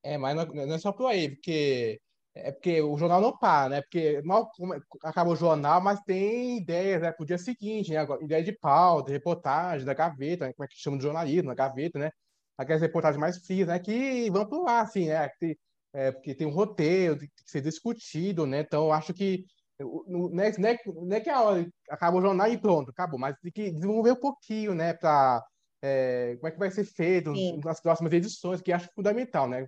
É, 0.03 0.19
mas 0.19 0.35
não, 0.35 0.75
é 0.75 0.79
só 0.79 0.91
por 0.91 1.07
aí, 1.07 1.31
porque 1.31 2.01
é 2.35 2.51
porque 2.51 2.81
o 2.81 2.97
jornal 2.97 3.21
não 3.21 3.37
para, 3.37 3.69
né? 3.69 3.83
Porque 3.83 4.21
mal 4.25 4.51
acaba 5.05 5.31
o 5.31 5.37
jornal, 5.37 5.81
mas 5.81 6.01
tem 6.01 6.59
ideias 6.59 7.01
né, 7.01 7.13
para 7.13 7.23
o 7.23 7.27
dia 7.27 7.39
seguinte, 7.39 7.93
né? 7.93 8.05
Ideia 8.21 8.43
de 8.43 8.53
pauta, 8.53 9.13
reportagem, 9.13 9.87
da 9.87 9.95
gaveta, 9.95 10.47
né? 10.47 10.53
como 10.53 10.65
é 10.65 10.69
que 10.69 10.77
chama 10.77 10.97
de 10.97 11.05
jornalismo, 11.05 11.51
a 11.51 11.55
gaveta, 11.55 11.99
né? 11.99 12.11
Aquelas 12.59 12.83
reportagens 12.83 13.21
mais 13.21 13.39
frias, 13.39 13.69
né? 13.69 13.79
Que 13.79 14.29
vão 14.31 14.49
para 14.49 14.59
o 14.59 14.67
ar, 14.67 14.83
assim, 14.83 15.07
né? 15.09 15.29
é, 15.93 16.11
porque 16.13 16.35
tem 16.35 16.47
um 16.47 16.53
roteiro, 16.53 17.19
tem 17.19 17.29
que 17.29 17.51
ser 17.51 17.61
discutido, 17.61 18.47
né? 18.47 18.61
Então, 18.61 18.93
acho 18.93 19.15
que 19.15 19.45
não 20.07 20.41
é, 20.41 20.53
não 20.59 20.69
é, 20.69 20.79
não 20.87 21.17
é 21.17 21.21
que 21.21 21.31
a 21.31 21.43
hora 21.43 21.67
acaba 21.89 22.19
o 22.19 22.23
jornal 22.23 22.49
e 22.49 22.59
pronto, 22.59 22.91
acabou, 22.91 23.19
mas 23.19 23.37
tem 23.43 23.53
que 23.53 23.71
desenvolver 23.71 24.13
um 24.13 24.21
pouquinho, 24.21 24.75
né, 24.75 24.93
para 24.95 25.45
é, 25.83 26.37
como 26.37 26.49
é 26.49 26.51
que 26.51 26.59
vai 26.59 26.71
ser 26.71 26.85
feito 26.85 27.35
Sim. 27.35 27.61
nas 27.65 27.81
próximas 27.81 28.13
edições, 28.13 28.61
que 28.61 28.73
acho 28.73 28.89
fundamental, 28.95 29.49
né? 29.49 29.67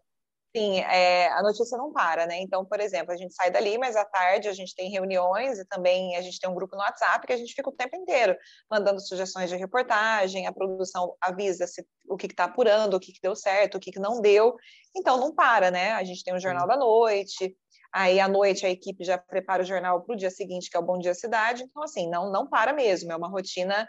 Sim, 0.54 0.80
é, 0.80 1.28
a 1.32 1.42
notícia 1.42 1.78
não 1.78 1.90
para, 1.90 2.26
né? 2.26 2.38
Então, 2.42 2.62
por 2.62 2.78
exemplo, 2.78 3.10
a 3.10 3.16
gente 3.16 3.32
sai 3.32 3.50
dali, 3.50 3.78
mas 3.78 3.96
à 3.96 4.04
tarde 4.04 4.48
a 4.48 4.52
gente 4.52 4.74
tem 4.74 4.90
reuniões 4.90 5.58
e 5.58 5.64
também 5.64 6.14
a 6.14 6.20
gente 6.20 6.38
tem 6.38 6.50
um 6.50 6.54
grupo 6.54 6.76
no 6.76 6.82
WhatsApp 6.82 7.26
que 7.26 7.32
a 7.32 7.36
gente 7.38 7.54
fica 7.54 7.70
o 7.70 7.72
tempo 7.72 7.96
inteiro 7.96 8.36
mandando 8.70 9.00
sugestões 9.00 9.48
de 9.48 9.56
reportagem, 9.56 10.46
a 10.46 10.52
produção 10.52 11.16
avisa 11.22 11.66
se, 11.66 11.82
o 12.06 12.18
que 12.18 12.26
está 12.26 12.44
apurando, 12.44 12.94
o 12.94 13.00
que, 13.00 13.12
que, 13.12 13.20
deu 13.22 13.34
certo, 13.34 13.76
o 13.76 13.80
que, 13.80 13.90
que 13.90 13.98
não 13.98 14.20
deu. 14.20 14.54
Então, 14.94 15.16
não 15.16 15.34
para, 15.34 15.70
né? 15.70 15.92
A 15.92 16.04
gente 16.04 16.22
tem 16.22 16.34
o 16.34 16.40
Jornal 16.40 16.66
da 16.66 16.76
Noite, 16.76 17.56
aí 17.92 18.18
à 18.18 18.26
noite 18.26 18.64
a 18.64 18.70
equipe 18.70 19.04
já 19.04 19.18
prepara 19.18 19.62
o 19.62 19.66
jornal 19.66 20.02
para 20.02 20.14
o 20.14 20.16
dia 20.16 20.30
seguinte, 20.30 20.70
que 20.70 20.76
é 20.76 20.80
o 20.80 20.84
Bom 20.84 20.98
Dia 20.98 21.14
Cidade. 21.14 21.62
Então, 21.62 21.82
assim, 21.82 22.08
não, 22.08 22.30
não 22.30 22.48
para 22.48 22.72
mesmo, 22.72 23.12
é 23.12 23.16
uma 23.16 23.28
rotina 23.28 23.86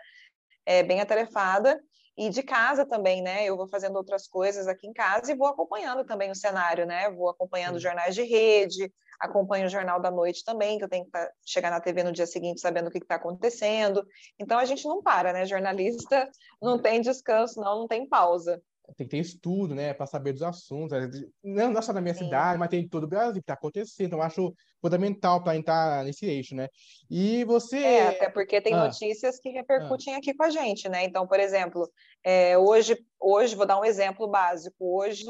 é, 0.65 0.83
bem 0.83 0.99
atarefada. 0.99 1.79
E 2.15 2.29
de 2.29 2.43
casa 2.43 2.85
também, 2.85 3.23
né? 3.23 3.43
Eu 3.43 3.57
vou 3.57 3.67
fazendo 3.67 3.95
outras 3.95 4.27
coisas 4.27 4.67
aqui 4.67 4.85
em 4.85 4.93
casa 4.93 5.31
e 5.31 5.35
vou 5.35 5.47
acompanhando 5.47 6.05
também 6.05 6.29
o 6.29 6.35
cenário, 6.35 6.85
né? 6.85 7.09
Vou 7.09 7.27
acompanhando 7.27 7.79
jornais 7.79 8.13
de 8.13 8.21
rede, 8.21 8.93
acompanho 9.19 9.65
o 9.65 9.69
Jornal 9.69 9.99
da 9.99 10.11
Noite 10.11 10.43
também, 10.43 10.77
que 10.77 10.83
eu 10.83 10.89
tenho 10.89 11.05
que 11.05 11.11
tá, 11.11 11.27
chegar 11.43 11.71
na 11.71 11.81
TV 11.81 12.03
no 12.03 12.11
dia 12.11 12.27
seguinte 12.27 12.61
sabendo 12.61 12.89
o 12.89 12.91
que 12.91 12.99
está 12.99 13.15
acontecendo. 13.15 14.05
Então 14.37 14.59
a 14.59 14.65
gente 14.65 14.87
não 14.87 15.01
para, 15.01 15.33
né? 15.33 15.43
Jornalista 15.47 16.29
não 16.61 16.77
tem 16.77 17.01
descanso, 17.01 17.59
não, 17.59 17.79
não 17.79 17.87
tem 17.87 18.07
pausa 18.07 18.61
tem 18.97 19.07
que 19.07 19.11
ter 19.15 19.19
estudo, 19.19 19.73
né, 19.73 19.93
para 19.93 20.05
saber 20.05 20.33
dos 20.33 20.43
assuntos. 20.43 20.97
Não, 21.43 21.81
só 21.81 21.93
na 21.93 22.01
minha 22.01 22.13
Sim. 22.13 22.25
cidade, 22.25 22.59
mas 22.59 22.69
tem 22.69 22.81
em 22.81 22.87
todo 22.87 23.05
o 23.05 23.07
Brasil 23.07 23.33
que 23.33 23.39
está 23.39 23.53
acontecendo. 23.53 24.07
Então, 24.07 24.21
acho 24.21 24.53
fundamental 24.81 25.41
para 25.41 25.55
entrar 25.55 26.03
nesse 26.03 26.25
eixo, 26.25 26.53
né? 26.55 26.67
E 27.09 27.43
você. 27.45 27.77
É, 27.77 28.07
até 28.09 28.29
porque 28.29 28.61
tem 28.61 28.73
ah. 28.73 28.85
notícias 28.85 29.39
que 29.39 29.49
repercutem 29.49 30.15
ah. 30.15 30.17
aqui 30.17 30.33
com 30.33 30.43
a 30.43 30.49
gente, 30.49 30.89
né? 30.89 31.05
Então, 31.05 31.25
por 31.25 31.39
exemplo, 31.39 31.89
é, 32.23 32.57
hoje, 32.57 32.97
hoje, 33.19 33.55
vou 33.55 33.65
dar 33.65 33.79
um 33.79 33.85
exemplo 33.85 34.27
básico: 34.27 34.99
hoje, 34.99 35.23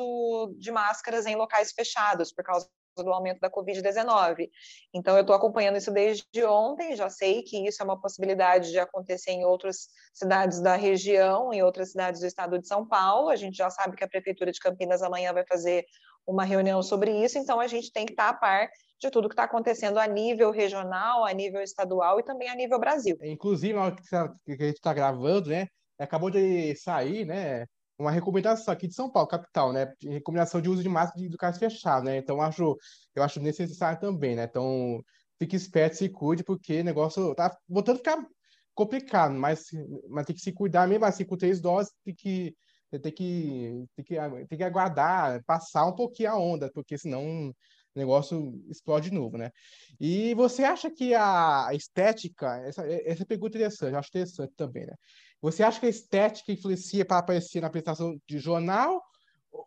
de 0.58 0.72
máscaras 0.72 1.26
em 1.26 1.36
locais 1.36 1.72
fechados, 1.72 2.34
por 2.34 2.44
causa 2.44 2.68
do 3.02 3.12
aumento 3.12 3.40
da 3.40 3.50
Covid-19. 3.50 4.50
Então, 4.94 5.16
eu 5.16 5.22
estou 5.22 5.36
acompanhando 5.36 5.78
isso 5.78 5.92
desde 5.92 6.44
ontem, 6.46 6.96
já 6.96 7.10
sei 7.10 7.42
que 7.42 7.68
isso 7.68 7.82
é 7.82 7.86
uma 7.86 8.00
possibilidade 8.00 8.70
de 8.70 8.78
acontecer 8.78 9.32
em 9.32 9.46
outras 9.46 9.88
cidades 10.14 10.62
da 10.62 10.76
região, 10.76 11.52
em 11.52 11.64
outras 11.64 11.92
cidades 11.92 12.22
do 12.22 12.28
estado 12.28 12.60
de 12.60 12.68
São 12.68 12.88
Paulo. 12.88 13.30
A 13.30 13.36
gente 13.36 13.58
já 13.58 13.70
sabe 13.70 13.96
que 13.96 14.04
a 14.04 14.08
Prefeitura 14.08 14.52
de 14.52 14.60
Campinas 14.60 15.02
amanhã 15.02 15.34
vai 15.34 15.46
fazer 15.48 15.86
uma 16.26 16.44
reunião 16.44 16.82
sobre 16.82 17.12
isso, 17.12 17.38
então 17.38 17.60
a 17.60 17.68
gente 17.68 17.92
tem 17.92 18.06
que 18.06 18.14
estar 18.14 18.30
a 18.30 18.34
par 18.34 18.70
de 19.00 19.10
tudo 19.10 19.28
que 19.28 19.34
está 19.34 19.44
acontecendo 19.44 19.98
a 19.98 20.08
nível 20.08 20.52
regional, 20.52 21.26
a 21.26 21.34
nível 21.34 21.62
estadual 21.62 22.20
e 22.20 22.24
também 22.24 22.48
a 22.48 22.56
nível 22.56 22.80
Brasil. 22.80 23.18
Inclusive, 23.22 23.74
na 23.74 23.84
hora 23.84 23.96
que 23.96 24.16
a 24.16 24.66
gente 24.66 24.78
está 24.78 24.94
gravando, 24.94 25.50
né, 25.50 25.68
acabou 26.00 26.30
de 26.30 26.74
sair, 26.78 27.26
né, 27.26 27.66
uma 27.98 28.12
recomendação 28.12 28.74
aqui 28.74 28.88
de 28.88 28.96
São 28.96 29.10
Paulo, 29.10 29.28
capital, 29.28 29.72
né? 29.72 29.94
Recomendação 30.02 30.62
de 30.62 30.70
uso 30.70 30.82
de 30.82 30.90
máscara 30.90 31.22
de 31.22 31.30
locais 31.30 31.58
fechados, 31.58 32.06
né? 32.06 32.18
Então, 32.18 32.42
acho, 32.42 32.78
eu 33.16 33.24
acho 33.24 33.40
necessário 33.40 34.00
também, 34.00 34.36
né? 34.36 34.46
Então, 34.46 35.02
fique 35.40 35.56
esperto, 35.56 35.98
se 35.98 36.10
cuide, 36.10 36.44
porque 36.44 36.82
o 36.82 36.84
negócio 36.84 37.34
tá 37.36 37.56
voltando 37.68 37.96
a 37.96 38.00
ficar 38.00 38.28
complicado, 38.74 39.34
mas, 39.36 39.66
mas 40.10 40.26
tem 40.26 40.36
que 40.36 40.42
se 40.42 40.52
cuidar 40.52 40.88
mesmo 40.88 41.06
assim, 41.06 41.26
com 41.26 41.38
três 41.38 41.62
doses, 41.62 41.94
tem 42.04 42.16
que, 42.16 42.56
tem 42.90 43.12
que, 43.12 43.86
tem 43.96 44.06
que, 44.06 44.48
tem 44.48 44.58
que 44.58 44.64
aguardar, 44.64 45.44
passar 45.46 45.86
um 45.86 45.96
pouquinho 45.96 46.32
a 46.32 46.38
onda, 46.38 46.72
porque 46.74 46.98
senão 46.98 47.50
o 47.50 48.00
negócio 48.00 48.60
explode 48.70 49.10
de 49.10 49.16
novo, 49.16 49.38
né? 49.38 49.52
E 50.00 50.34
você 50.34 50.64
acha 50.64 50.90
que 50.90 51.14
a 51.14 51.70
estética, 51.74 52.58
essa, 52.66 52.84
essa 52.88 53.26
pergunta 53.26 53.58
é 53.58 53.60
interessante, 53.60 53.94
eu 53.94 54.00
acho 54.00 54.10
interessante 54.10 54.54
também, 54.56 54.86
né? 54.86 54.96
Você 55.44 55.62
acha 55.62 55.78
que 55.78 55.86
a 55.86 55.90
estética 55.90 56.54
influencia 56.54 57.04
para 57.04 57.18
aparecer 57.18 57.60
na 57.60 57.68
apresentação 57.68 58.18
de 58.26 58.40
jornal 58.40 59.04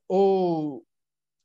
ou, 0.08 0.82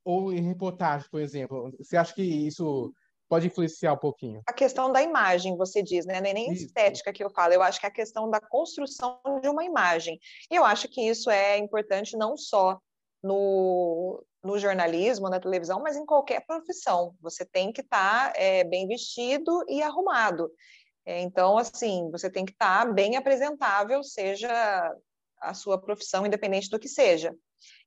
ou 0.06 0.32
em 0.32 0.42
reportagem, 0.42 1.06
por 1.12 1.20
exemplo? 1.20 1.70
Você 1.78 1.98
acha 1.98 2.16
que 2.16 2.24
isso 2.24 2.94
pode 3.28 3.48
influenciar 3.48 3.92
um 3.92 3.98
pouquinho? 3.98 4.42
A 4.48 4.54
questão 4.54 4.90
da 4.90 5.02
imagem, 5.02 5.58
você 5.58 5.84
diz, 5.84 6.06
né? 6.06 6.22
Não 6.22 6.30
é 6.30 6.34
nem 6.34 6.50
isso. 6.54 6.66
estética 6.66 7.12
que 7.12 7.22
eu 7.22 7.30
falo, 7.30 7.54
eu 7.54 7.62
acho 7.62 7.78
que 7.78 7.86
é 7.86 7.90
a 7.90 7.94
questão 7.94 8.30
da 8.30 8.40
construção 8.40 9.20
de 9.42 9.50
uma 9.50 9.66
imagem. 9.66 10.18
E 10.50 10.56
eu 10.56 10.64
acho 10.64 10.88
que 10.88 11.02
isso 11.02 11.30
é 11.30 11.58
importante 11.58 12.16
não 12.16 12.38
só 12.38 12.80
no, 13.22 14.24
no 14.42 14.58
jornalismo, 14.58 15.30
na 15.30 15.42
televisão, 15.42 15.82
mas 15.82 15.98
em 15.98 16.06
qualquer 16.06 16.46
profissão. 16.46 17.14
Você 17.20 17.46
tem 17.46 17.74
que 17.74 17.82
estar 17.82 18.32
tá, 18.32 18.40
é, 18.40 18.64
bem 18.64 18.88
vestido 18.88 19.66
e 19.68 19.82
arrumado. 19.82 20.50
É, 21.06 21.22
então, 21.22 21.58
assim, 21.58 22.10
você 22.12 22.30
tem 22.30 22.46
que 22.46 22.52
estar 22.52 22.86
tá 22.86 22.92
bem 22.92 23.16
apresentável, 23.18 24.04
seja 24.04 24.50
a 25.40 25.54
sua 25.54 25.80
profissão, 25.80 26.26
independente 26.26 26.70
do 26.70 26.80
que 26.80 26.88
seja. 26.88 27.36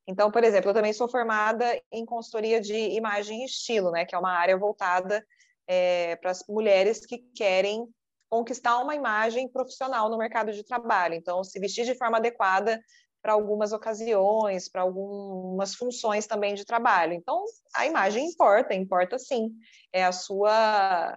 Então, 0.07 0.31
por 0.31 0.45
exemplo, 0.45 0.71
eu 0.71 0.75
também 0.75 0.93
sou 0.93 1.09
formada 1.09 1.81
em 1.91 2.05
consultoria 2.05 2.61
de 2.61 2.75
imagem 2.75 3.43
e 3.43 3.47
estilo, 3.47 3.91
né, 3.91 4.05
que 4.05 4.15
é 4.15 4.19
uma 4.19 4.33
área 4.33 4.57
voltada 4.57 5.25
é, 5.67 6.17
para 6.17 6.31
as 6.31 6.45
mulheres 6.49 7.07
que 7.07 7.19
querem 7.35 7.87
conquistar 8.29 8.79
uma 8.79 8.95
imagem 8.95 9.49
profissional 9.49 10.11
no 10.11 10.19
mercado 10.19 10.53
de 10.53 10.65
trabalho. 10.65 11.15
Então, 11.15 11.43
se 11.45 11.59
vestir 11.61 11.85
de 11.85 11.95
forma 11.95 12.19
adequada 12.19 12.81
para 13.23 13.33
algumas 13.33 13.73
ocasiões, 13.73 14.69
para 14.69 14.83
algumas 14.83 15.75
funções 15.75 16.27
também 16.27 16.55
de 16.55 16.65
trabalho. 16.65 17.15
Então, 17.15 17.43
a 17.75 17.87
imagem 17.87 18.27
importa, 18.27 18.75
importa 18.75 19.19
sim. 19.19 19.51
É 19.93 20.05
a 20.05 20.13
sua 20.13 21.17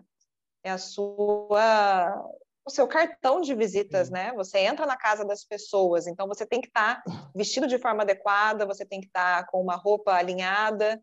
é 0.64 0.72
a 0.72 0.78
sua 0.78 2.24
o 2.66 2.70
seu 2.70 2.86
cartão 2.86 3.40
de 3.40 3.56
visitas, 3.56 4.10
né? 4.10 4.34
Você 4.34 4.60
entra 4.60 4.86
na 4.86 4.98
casa 4.98 5.24
das 5.24 5.46
pessoas, 5.46 6.06
então 6.06 6.28
você 6.28 6.46
tem 6.46 6.60
que 6.60 6.68
estar 6.68 7.02
tá 7.02 7.32
vestido 7.34 7.66
de 7.66 7.80
forma 7.80 8.04
adequada, 8.04 8.66
você 8.66 8.86
tem 8.86 9.00
que 9.00 9.08
estar 9.08 9.46
tá 9.46 9.50
com 9.50 9.62
uma 9.62 9.78
roupa 9.78 10.12
alinhada 10.12 11.02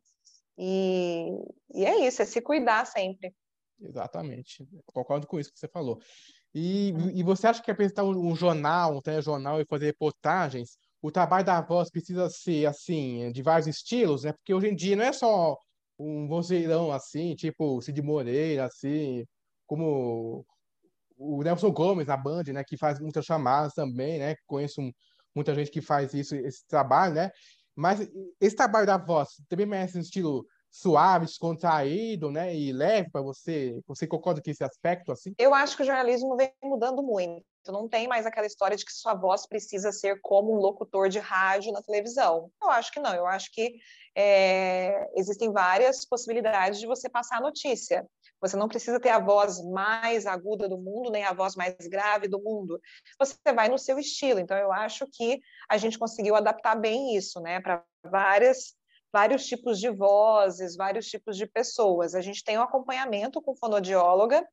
e, 0.59 1.31
e 1.73 1.87
é 1.87 2.07
isso, 2.07 2.21
é 2.21 2.27
se 2.27 2.43
cuidar 2.43 2.85
sempre. 2.85 3.35
Exatamente, 3.81 4.63
concordo 4.93 5.27
com 5.27 5.41
isso 5.41 5.51
que 5.53 5.59
você 5.59 5.69
falou. 5.69 5.99
E, 6.55 6.91
e 7.15 7.23
você 7.23 7.47
acha 7.47 7.63
que 7.63 7.71
apresentar 7.71 8.05
um, 8.05 8.31
um 8.31 8.37
jornal, 8.37 8.95
um 8.95 9.01
telejornal 9.01 9.61
e 9.61 9.67
fazer 9.67 9.87
reportagens, 9.87 10.77
o 11.03 11.11
trabalho 11.11 11.45
da 11.45 11.61
voz 11.61 11.91
precisa 11.91 12.29
ser 12.29 12.67
assim, 12.67 13.33
de 13.33 13.43
vários 13.43 13.67
estilos, 13.67 14.25
né? 14.25 14.33
Porque 14.33 14.55
hoje 14.55 14.69
em 14.69 14.77
dia 14.77 14.97
não 14.97 15.05
é 15.05 15.13
só 15.13 15.57
um 15.99 16.29
vozeirão 16.29 16.93
assim, 16.93 17.35
tipo 17.35 17.81
Cid 17.83 18.01
Moreira, 18.03 18.67
assim, 18.67 19.25
como 19.66 20.44
o 21.16 21.42
Nelson 21.42 21.71
Gomes 21.71 22.06
na 22.06 22.16
Band, 22.16 22.44
né, 22.52 22.64
que 22.64 22.76
faz 22.76 22.99
muitas 22.99 23.25
chamadas 23.25 23.73
também, 23.73 24.18
né, 24.18 24.35
conheço 24.47 24.80
muita 25.35 25.54
gente 25.54 25.71
que 25.71 25.80
faz 25.80 26.12
isso, 26.14 26.35
esse 26.35 26.66
trabalho, 26.66 27.14
né, 27.14 27.30
mas 27.75 28.09
esse 28.40 28.56
trabalho 28.56 28.87
da 28.87 28.97
voz 28.97 29.30
também 29.49 29.66
merece 29.66 29.99
um 29.99 30.00
estilo 30.00 30.47
suave, 30.75 31.26
descontraído, 31.26 32.33
né, 32.33 32.54
e 32.54 32.73
leve 32.73 33.09
para 33.09 33.23
você? 33.23 33.80
Você 33.87 34.09
concorda 34.09 34.42
com 34.42 34.50
esse 34.50 34.64
aspecto 34.64 35.12
assim? 35.12 35.33
Eu 35.38 35.54
acho 35.54 35.76
que 35.76 35.85
o 35.85 35.87
jornalismo 35.87 36.37
vem 36.37 36.52
mudando 36.64 37.00
muito. 37.00 37.44
Não 37.68 37.88
tem 37.88 38.09
mais 38.09 38.26
aquela 38.26 38.47
história 38.47 38.76
de 38.76 38.85
que 38.85 38.92
sua 38.92 39.14
voz 39.14 39.47
precisa 39.47 39.92
ser 39.92 40.21
como 40.21 40.52
um 40.52 40.56
locutor 40.56 41.09
de 41.09 41.21
rádio 41.21 41.73
na 41.73 41.80
televisão. 41.80 42.50
Eu 42.61 42.71
acho 42.71 42.90
que 42.90 42.99
não. 42.99 43.14
Eu 43.14 43.25
acho 43.25 43.52
que 43.52 43.76
é, 44.16 45.09
existem 45.16 45.52
várias 45.52 46.04
possibilidades 46.04 46.80
de 46.80 46.87
você 46.87 47.09
passar 47.09 47.38
a 47.38 47.42
notícia. 47.42 48.04
Você 48.45 48.59
não 48.59 48.69
precisa 48.69 49.01
ter 49.01 49.09
a 49.09 49.19
voz 49.19 49.65
mais 49.65 50.27
aguda 50.27 50.69
do 50.69 50.77
mundo, 50.77 51.11
nem 51.11 51.25
a 51.25 51.33
voz 51.33 51.57
mais 51.57 51.75
grave 51.89 52.29
do 52.29 52.39
mundo. 52.43 52.79
Você 53.19 53.37
vai 53.55 53.71
no 53.71 53.79
seu 53.79 53.99
estilo. 53.99 54.39
Então, 54.39 54.57
eu 54.59 54.71
acho 54.71 55.07
que 55.11 55.41
a 55.67 55.79
gente 55.79 55.99
conseguiu 55.99 56.37
adaptar 56.37 56.75
bem 56.75 57.17
isso, 57.17 57.41
né, 57.41 57.59
para 57.61 57.83
várias 58.05 58.75
vários 59.11 59.47
tipos 59.47 59.79
de 59.79 59.89
vozes, 59.89 60.75
vários 60.75 61.07
tipos 61.07 61.37
de 61.37 61.47
pessoas. 61.47 62.17
A 62.17 62.21
gente 62.21 62.43
tem 62.43 62.59
um 62.59 62.63
acompanhamento 62.63 63.41
com 63.41 63.55
fonoaudióloga 63.55 64.45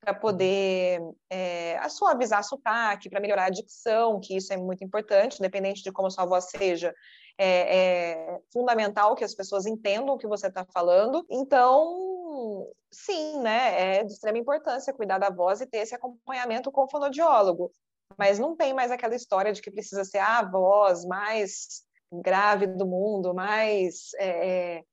para 0.00 0.14
poder 0.14 1.00
é, 1.28 1.86
suavizar 1.90 2.42
sotaque, 2.42 3.10
para 3.10 3.20
melhorar 3.20 3.44
a 3.44 3.50
dicção, 3.50 4.18
que 4.18 4.34
isso 4.34 4.54
é 4.54 4.56
muito 4.56 4.82
importante, 4.82 5.38
independente 5.38 5.82
de 5.82 5.92
como 5.92 6.10
sua 6.10 6.24
voz 6.24 6.46
seja. 6.46 6.94
É, 7.38 7.76
é 7.76 8.40
fundamental 8.50 9.14
que 9.14 9.24
as 9.24 9.34
pessoas 9.34 9.66
entendam 9.66 10.14
o 10.14 10.18
que 10.18 10.26
você 10.26 10.46
está 10.46 10.64
falando. 10.64 11.26
Então, 11.30 12.25
sim, 12.90 13.40
né, 13.40 13.98
é 13.98 14.04
de 14.04 14.12
extrema 14.12 14.38
importância 14.38 14.92
cuidar 14.92 15.18
da 15.18 15.30
voz 15.30 15.60
e 15.60 15.66
ter 15.66 15.78
esse 15.78 15.94
acompanhamento 15.94 16.70
com 16.70 16.84
o 16.84 16.90
fonoaudiólogo. 16.90 17.70
Mas 18.16 18.38
não 18.38 18.56
tem 18.56 18.72
mais 18.72 18.90
aquela 18.90 19.14
história 19.14 19.52
de 19.52 19.60
que 19.60 19.70
precisa 19.70 20.04
ser 20.04 20.18
a 20.18 20.42
voz 20.42 21.04
mais 21.04 21.82
grave 22.12 22.66
do 22.66 22.86
mundo, 22.86 23.34
mais. 23.34 24.10
É, 24.18 24.28
é, 24.48 24.84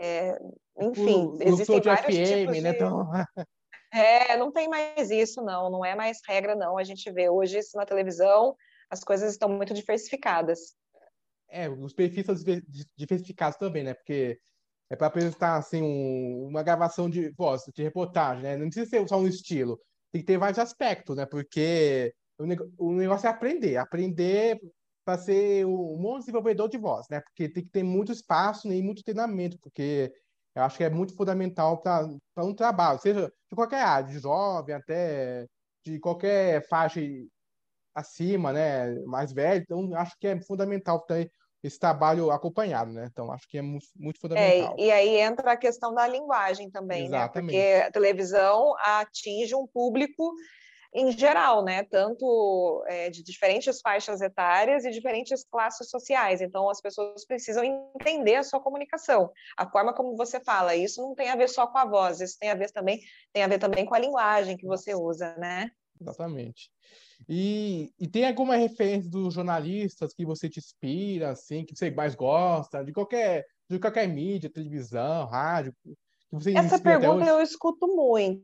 é 0.00 0.38
enfim, 0.80 1.26
o, 1.26 1.38
existem 1.42 1.80
vários 1.80 2.16
FM, 2.16 2.28
tipos 2.28 2.62
né? 2.62 2.70
de... 2.70 2.76
Então... 2.76 3.08
É, 3.94 4.38
não 4.38 4.50
tem 4.50 4.70
mais 4.70 5.10
isso, 5.10 5.42
não, 5.42 5.68
não 5.68 5.84
é 5.84 5.94
mais 5.94 6.20
regra, 6.26 6.56
não. 6.56 6.78
A 6.78 6.82
gente 6.82 7.12
vê 7.12 7.28
hoje 7.28 7.58
isso 7.58 7.76
na 7.76 7.84
televisão, 7.84 8.56
as 8.88 9.04
coisas 9.04 9.32
estão 9.32 9.50
muito 9.50 9.74
diversificadas. 9.74 10.74
É, 11.46 11.68
os 11.68 11.92
perfis 11.92 12.24
são 12.24 12.34
diversificados 12.96 13.58
também, 13.58 13.84
né? 13.84 13.92
Porque 13.92 14.40
é 14.92 14.96
para 14.96 15.06
apresentar 15.06 15.56
assim 15.56 15.80
um, 15.80 16.48
uma 16.48 16.62
gravação 16.62 17.08
de 17.08 17.30
voz, 17.30 17.62
de 17.74 17.82
reportagem, 17.82 18.42
né? 18.42 18.56
Não 18.58 18.66
precisa 18.66 18.88
ser 18.90 19.08
só 19.08 19.18
um 19.18 19.26
estilo, 19.26 19.80
tem 20.12 20.20
que 20.20 20.26
ter 20.26 20.36
vários 20.36 20.58
aspectos, 20.58 21.16
né? 21.16 21.24
Porque 21.24 22.14
o, 22.78 22.92
negócio 22.92 23.26
é 23.26 23.30
aprender, 23.30 23.78
aprender 23.78 24.60
para 25.02 25.16
ser 25.16 25.64
um 25.64 25.96
bom 25.96 26.18
desenvolvedor 26.18 26.68
de 26.68 26.76
voz, 26.76 27.06
né? 27.10 27.22
Porque 27.22 27.48
tem 27.48 27.64
que 27.64 27.70
ter 27.70 27.82
muito 27.82 28.12
espaço 28.12 28.68
né, 28.68 28.76
e 28.76 28.82
muito 28.82 29.02
treinamento, 29.02 29.58
porque 29.60 30.12
eu 30.54 30.62
acho 30.62 30.76
que 30.76 30.84
é 30.84 30.90
muito 30.90 31.16
fundamental 31.16 31.80
para 31.80 32.06
um 32.44 32.54
trabalho, 32.54 33.00
seja 33.00 33.32
de 33.50 33.56
qualquer 33.56 33.82
área, 33.82 34.12
de 34.12 34.18
jovem 34.18 34.74
até 34.74 35.46
de 35.86 35.98
qualquer 36.00 36.68
faixa 36.68 37.00
acima, 37.94 38.52
né, 38.52 38.94
mais 39.06 39.32
velho. 39.32 39.62
Então, 39.62 39.94
acho 39.94 40.14
que 40.20 40.26
é 40.26 40.38
fundamental 40.42 41.00
ter 41.00 41.32
esse 41.62 41.78
trabalho 41.78 42.30
acompanhado, 42.30 42.92
né? 42.92 43.08
Então, 43.10 43.30
acho 43.30 43.48
que 43.48 43.58
é 43.58 43.62
muito, 43.62 43.86
muito 43.96 44.20
fundamental. 44.20 44.74
É, 44.78 44.82
e 44.82 44.90
aí 44.90 45.20
entra 45.20 45.52
a 45.52 45.56
questão 45.56 45.94
da 45.94 46.06
linguagem 46.06 46.70
também, 46.70 47.06
Exatamente. 47.06 47.54
né? 47.54 47.72
Porque 47.72 47.84
a 47.84 47.92
televisão 47.92 48.74
atinge 48.78 49.54
um 49.54 49.66
público 49.66 50.34
em 50.94 51.10
geral, 51.10 51.64
né? 51.64 51.84
Tanto 51.84 52.84
é, 52.86 53.08
de 53.08 53.22
diferentes 53.22 53.80
faixas 53.80 54.20
etárias 54.20 54.84
e 54.84 54.90
diferentes 54.90 55.44
classes 55.44 55.88
sociais. 55.88 56.40
Então, 56.40 56.68
as 56.68 56.80
pessoas 56.80 57.24
precisam 57.24 57.64
entender 57.64 58.36
a 58.36 58.42
sua 58.42 58.60
comunicação, 58.60 59.30
a 59.56 59.68
forma 59.70 59.94
como 59.94 60.16
você 60.16 60.40
fala. 60.40 60.74
Isso 60.74 61.00
não 61.00 61.14
tem 61.14 61.30
a 61.30 61.36
ver 61.36 61.48
só 61.48 61.66
com 61.66 61.78
a 61.78 61.84
voz, 61.84 62.20
isso 62.20 62.36
tem 62.38 62.50
a 62.50 62.54
ver 62.54 62.70
também, 62.72 63.00
tem 63.32 63.42
a 63.42 63.48
ver 63.48 63.58
também 63.58 63.86
com 63.86 63.94
a 63.94 63.98
linguagem 63.98 64.56
que 64.56 64.66
você 64.66 64.94
usa, 64.94 65.34
né? 65.38 65.70
Exatamente. 66.02 66.70
E, 67.28 67.92
e 67.98 68.08
tem 68.08 68.26
alguma 68.26 68.56
referência 68.56 69.08
dos 69.08 69.34
jornalistas 69.34 70.12
que 70.12 70.24
você 70.24 70.48
te 70.48 70.58
inspira, 70.58 71.30
assim, 71.30 71.64
que 71.64 71.74
você 71.74 71.90
mais 71.90 72.14
gosta, 72.14 72.84
de 72.84 72.92
qualquer, 72.92 73.44
de 73.68 73.78
qualquer 73.78 74.08
mídia, 74.08 74.50
televisão, 74.50 75.26
rádio? 75.26 75.74
Essa 76.56 76.80
pergunta 76.80 77.26
eu 77.26 77.40
escuto 77.40 77.86
muito. 77.86 78.42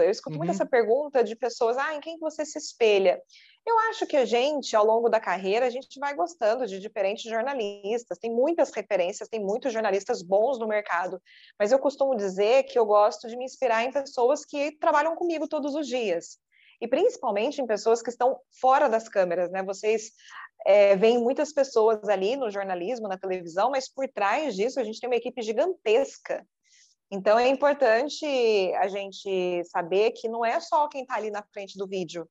Eu 0.00 0.10
escuto 0.10 0.34
uhum. 0.34 0.38
muito 0.38 0.50
essa 0.50 0.66
pergunta 0.66 1.22
de 1.22 1.36
pessoas, 1.36 1.76
ah, 1.78 1.94
em 1.94 2.00
quem 2.00 2.18
você 2.18 2.44
se 2.44 2.58
espelha? 2.58 3.20
Eu 3.68 3.78
acho 3.90 4.06
que 4.06 4.16
a 4.16 4.24
gente, 4.24 4.74
ao 4.74 4.84
longo 4.84 5.10
da 5.10 5.20
carreira, 5.20 5.66
a 5.66 5.70
gente 5.70 6.00
vai 6.00 6.14
gostando 6.14 6.66
de 6.66 6.80
diferentes 6.80 7.30
jornalistas. 7.30 8.18
Tem 8.18 8.30
muitas 8.30 8.72
referências, 8.72 9.28
tem 9.28 9.44
muitos 9.44 9.72
jornalistas 9.72 10.22
bons 10.22 10.58
no 10.58 10.66
mercado. 10.66 11.20
Mas 11.58 11.70
eu 11.70 11.78
costumo 11.78 12.16
dizer 12.16 12.64
que 12.64 12.78
eu 12.78 12.86
gosto 12.86 13.28
de 13.28 13.36
me 13.36 13.44
inspirar 13.44 13.84
em 13.84 13.92
pessoas 13.92 14.44
que 14.44 14.72
trabalham 14.78 15.14
comigo 15.14 15.46
todos 15.46 15.74
os 15.74 15.86
dias. 15.86 16.38
E 16.80 16.86
principalmente 16.86 17.60
em 17.60 17.66
pessoas 17.66 18.02
que 18.02 18.10
estão 18.10 18.38
fora 18.60 18.88
das 18.88 19.08
câmeras, 19.08 19.50
né? 19.50 19.62
Vocês 19.62 20.12
é, 20.66 20.96
veem 20.96 21.18
muitas 21.18 21.52
pessoas 21.52 22.08
ali 22.08 22.36
no 22.36 22.50
jornalismo, 22.50 23.08
na 23.08 23.18
televisão, 23.18 23.70
mas 23.70 23.88
por 23.88 24.08
trás 24.08 24.54
disso 24.54 24.78
a 24.78 24.84
gente 24.84 25.00
tem 25.00 25.08
uma 25.08 25.16
equipe 25.16 25.42
gigantesca 25.42 26.44
então 27.10 27.38
é 27.38 27.48
importante 27.48 28.24
a 28.76 28.86
gente 28.88 29.64
saber 29.64 30.12
que 30.12 30.28
não 30.28 30.44
é 30.44 30.60
só 30.60 30.88
quem 30.88 31.02
está 31.02 31.14
ali 31.14 31.30
na 31.30 31.42
frente 31.42 31.78
do 31.78 31.86
vídeo, 31.86 32.28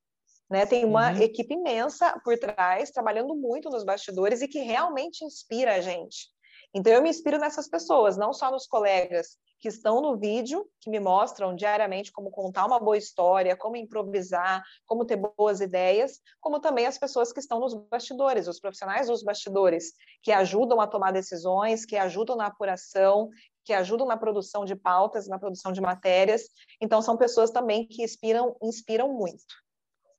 né? 0.50 0.66
Tem 0.66 0.86
uma 0.86 1.12
uhum. 1.12 1.22
equipe 1.22 1.54
imensa 1.54 2.20
por 2.24 2.38
trás, 2.38 2.92
trabalhando 2.92 3.36
muito 3.36 3.70
nos 3.70 3.84
bastidores 3.84 4.42
e 4.42 4.48
que 4.48 4.60
realmente 4.60 5.25
inspira 5.25 5.75
a 5.75 5.82
gente. 5.82 6.30
Então 6.74 6.93
eu 6.93 7.01
me 7.01 7.09
inspiro 7.09 7.38
nessas 7.38 7.67
pessoas, 7.67 8.17
não 8.17 8.33
só 8.33 8.51
nos 8.51 8.67
colegas 8.67 9.38
que 9.59 9.67
estão 9.67 10.01
no 10.01 10.17
vídeo, 10.17 10.69
que 10.79 10.89
me 10.89 11.00
mostram 11.00 11.55
diariamente 11.55 12.12
como 12.12 12.29
contar 12.29 12.65
uma 12.65 12.79
boa 12.79 12.97
história, 12.97 13.55
como 13.55 13.75
improvisar, 13.75 14.63
como 14.86 15.05
ter 15.05 15.15
boas 15.15 15.62
ideias, 15.62 16.19
como 16.39 16.59
também 16.59 16.86
as 16.86 16.97
pessoas 16.97 17.33
que 17.33 17.39
estão 17.39 17.59
nos 17.59 17.74
bastidores, 17.74 18.47
os 18.47 18.59
profissionais 18.59 19.07
dos 19.07 19.24
bastidores, 19.24 19.93
que 20.21 20.31
ajudam 20.31 20.79
a 20.79 20.88
tomar 20.88 21.12
decisões, 21.12 21.86
que 21.86 21.95
ajudam 21.95 22.36
na 22.36 22.47
apuração, 22.47 23.29
que 23.65 23.74
ajudam 23.74 24.07
na 24.07 24.15
produção 24.15 24.63
de 24.63 24.75
pautas, 24.75 25.27
na 25.27 25.39
produção 25.39 25.71
de 25.71 25.81
matérias. 25.81 26.43
Então, 26.79 27.01
são 27.01 27.17
pessoas 27.17 27.50
também 27.50 27.88
que 27.88 28.03
inspiram, 28.03 28.55
inspiram 28.62 29.12
muito. 29.12 29.43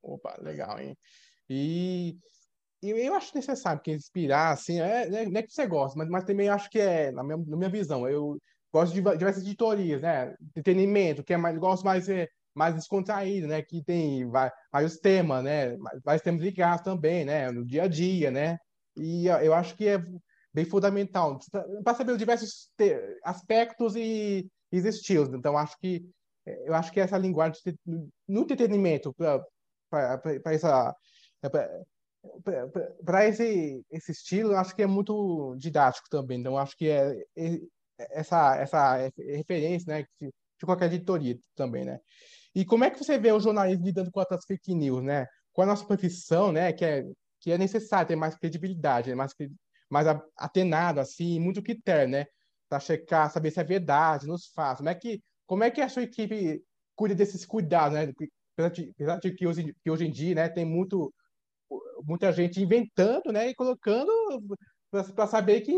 Opa, 0.03 0.37
legal, 0.39 0.79
hein? 0.79 0.97
E, 1.49 2.17
e 2.81 2.89
eu 2.91 3.13
acho 3.13 3.35
necessário 3.35 3.81
que 3.81 3.91
inspirar, 3.91 4.51
assim, 4.51 4.79
é, 4.79 5.03
é, 5.03 5.25
não 5.25 5.39
é 5.39 5.43
que 5.43 5.51
você 5.51 5.67
gosta, 5.67 5.97
mas, 5.97 6.09
mas 6.09 6.23
também 6.23 6.49
acho 6.49 6.69
que 6.69 6.79
é, 6.79 7.11
na 7.11 7.23
minha, 7.23 7.37
na 7.37 7.57
minha 7.57 7.69
visão, 7.69 8.07
eu 8.07 8.37
gosto 8.71 8.93
de 8.93 9.01
diversas 9.01 9.43
editorias, 9.43 10.01
né? 10.01 10.33
Entretenimento, 10.41 11.23
que 11.23 11.33
é 11.33 11.37
mais, 11.37 11.57
gosto 11.57 11.83
mais, 11.83 12.07
é, 12.07 12.27
mais 12.55 12.75
descontraído, 12.75 13.47
né? 13.47 13.61
Que 13.61 13.83
tem 13.83 14.29
vários 14.71 14.97
temas, 14.99 15.43
né? 15.43 15.75
Vários 16.03 16.23
temas 16.23 16.41
ligados 16.41 16.83
também, 16.83 17.25
né? 17.25 17.51
No 17.51 17.65
dia 17.65 17.83
a 17.83 17.87
dia, 17.87 18.31
né? 18.31 18.57
E 18.95 19.27
eu 19.27 19.53
acho 19.53 19.75
que 19.75 19.87
é 19.87 20.03
bem 20.53 20.65
fundamental 20.65 21.37
para 21.83 21.95
saber 21.95 22.13
os 22.13 22.17
diversos 22.17 22.71
aspectos 23.23 23.95
e, 23.95 24.49
e 24.71 24.77
estilos. 24.77 25.33
Então, 25.33 25.57
acho 25.57 25.77
que 25.79 26.05
eu 26.45 26.73
acho 26.73 26.91
que 26.91 26.99
essa 26.99 27.17
linguagem 27.17 27.61
no 28.27 28.41
entretenimento 28.41 29.13
para 29.13 29.43
essa 30.45 30.95
para 33.05 33.27
esse 33.27 33.83
esse 33.91 34.11
estilo, 34.11 34.55
acho 34.55 34.75
que 34.75 34.83
é 34.83 34.87
muito 34.87 35.55
didático 35.57 36.07
também. 36.09 36.39
Então, 36.39 36.57
acho 36.57 36.75
que 36.77 36.89
é, 36.89 37.15
é 37.37 37.59
essa 38.11 38.55
essa 38.57 38.97
referência, 39.17 39.93
né, 39.93 40.05
de, 40.21 40.27
de 40.27 40.65
qualquer 40.65 40.85
editoria 40.85 41.37
também, 41.55 41.85
né? 41.85 41.99
E 42.55 42.65
como 42.65 42.83
é 42.83 42.89
que 42.89 42.99
você 42.99 43.17
vê 43.19 43.31
o 43.31 43.39
jornalismo 43.39 43.85
lidando 43.85 44.11
com 44.11 44.19
as 44.19 44.45
fake 44.45 44.73
news, 44.75 45.03
né? 45.03 45.27
Com 45.53 45.61
a 45.63 45.65
nossa 45.65 45.85
profissão, 45.85 46.51
né, 46.51 46.73
que 46.73 46.85
é 46.85 47.03
que 47.41 47.51
é 47.51 47.57
necessário 47.57 48.07
ter 48.07 48.15
mais 48.15 48.35
credibilidade, 48.35 49.15
mais 49.15 49.33
mais 49.89 50.07
atenado, 50.37 50.99
assim, 50.99 51.39
muito 51.39 51.63
critério, 51.63 52.09
né? 52.11 52.25
Para 52.69 52.79
checar, 52.79 53.31
saber 53.31 53.51
se 53.51 53.59
é 53.59 53.63
verdade, 53.63 54.27
nos 54.27 54.47
fatos. 54.47 54.79
Como 54.79 54.89
é 54.89 54.95
que, 54.95 55.21
como 55.47 55.63
é 55.63 55.71
que 55.71 55.81
a 55.81 55.89
sua 55.89 56.03
equipe 56.03 56.61
cuida 56.95 57.15
desses 57.15 57.45
cuidados, 57.45 57.97
né? 57.97 58.13
Apesar 58.57 59.19
de 59.19 59.33
que 59.33 59.47
hoje, 59.47 59.73
que 59.81 59.89
hoje 59.89 60.05
em 60.05 60.11
dia, 60.11 60.35
né, 60.35 60.49
tem 60.49 60.65
muito 60.65 61.13
muita 62.03 62.31
gente 62.31 62.61
inventando, 62.61 63.31
né, 63.31 63.49
e 63.49 63.55
colocando 63.55 64.11
para 64.91 65.27
saber 65.27 65.61
que 65.61 65.73